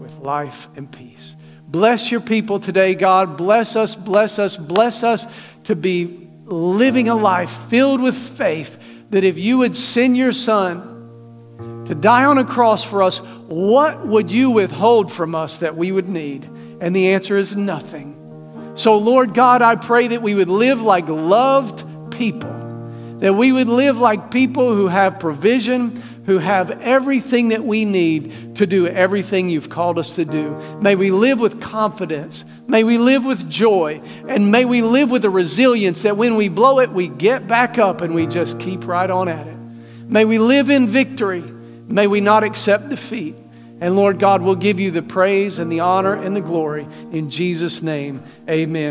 with 0.00 0.16
life 0.18 0.68
and 0.76 0.90
peace. 0.90 1.34
Bless 1.66 2.12
your 2.12 2.20
people 2.20 2.60
today, 2.60 2.94
God. 2.94 3.36
Bless 3.36 3.74
us, 3.74 3.96
bless 3.96 4.38
us, 4.38 4.56
bless 4.56 5.02
us 5.02 5.26
to 5.64 5.74
be 5.74 6.28
living 6.44 7.08
a 7.08 7.14
life 7.14 7.50
filled 7.68 8.00
with 8.00 8.16
faith 8.16 8.78
that 9.10 9.24
if 9.24 9.36
you 9.36 9.58
would 9.58 9.74
send 9.74 10.16
your 10.16 10.32
son 10.32 11.84
to 11.86 11.94
die 11.94 12.24
on 12.24 12.38
a 12.38 12.44
cross 12.44 12.84
for 12.84 13.02
us, 13.02 13.18
what 13.18 14.06
would 14.06 14.30
you 14.30 14.50
withhold 14.50 15.12
from 15.12 15.34
us 15.34 15.58
that 15.58 15.76
we 15.76 15.90
would 15.90 16.08
need? 16.08 16.48
And 16.82 16.96
the 16.96 17.12
answer 17.12 17.36
is 17.36 17.54
nothing. 17.54 18.72
So, 18.74 18.98
Lord 18.98 19.34
God, 19.34 19.62
I 19.62 19.76
pray 19.76 20.08
that 20.08 20.20
we 20.20 20.34
would 20.34 20.48
live 20.48 20.82
like 20.82 21.06
loved 21.08 22.10
people, 22.10 22.50
that 23.20 23.34
we 23.34 23.52
would 23.52 23.68
live 23.68 24.00
like 24.00 24.32
people 24.32 24.74
who 24.74 24.88
have 24.88 25.20
provision, 25.20 26.02
who 26.26 26.38
have 26.38 26.72
everything 26.82 27.50
that 27.50 27.64
we 27.64 27.84
need 27.84 28.56
to 28.56 28.66
do 28.66 28.88
everything 28.88 29.48
you've 29.48 29.68
called 29.68 29.96
us 29.96 30.16
to 30.16 30.24
do. 30.24 30.56
May 30.80 30.96
we 30.96 31.12
live 31.12 31.38
with 31.38 31.60
confidence. 31.60 32.44
May 32.66 32.82
we 32.82 32.98
live 32.98 33.24
with 33.24 33.48
joy. 33.48 34.02
And 34.26 34.50
may 34.50 34.64
we 34.64 34.82
live 34.82 35.08
with 35.08 35.24
a 35.24 35.30
resilience 35.30 36.02
that 36.02 36.16
when 36.16 36.34
we 36.34 36.48
blow 36.48 36.80
it, 36.80 36.90
we 36.90 37.06
get 37.06 37.46
back 37.46 37.78
up 37.78 38.00
and 38.00 38.12
we 38.12 38.26
just 38.26 38.58
keep 38.58 38.88
right 38.88 39.08
on 39.08 39.28
at 39.28 39.46
it. 39.46 39.58
May 40.08 40.24
we 40.24 40.40
live 40.40 40.68
in 40.68 40.88
victory. 40.88 41.44
May 41.86 42.08
we 42.08 42.20
not 42.20 42.42
accept 42.42 42.88
defeat. 42.88 43.36
And 43.82 43.96
Lord 43.96 44.20
God, 44.20 44.42
we'll 44.42 44.54
give 44.54 44.78
you 44.78 44.92
the 44.92 45.02
praise 45.02 45.58
and 45.58 45.70
the 45.70 45.80
honor 45.80 46.14
and 46.14 46.36
the 46.36 46.40
glory. 46.40 46.86
In 47.10 47.30
Jesus' 47.30 47.82
name, 47.82 48.22
amen. 48.48 48.90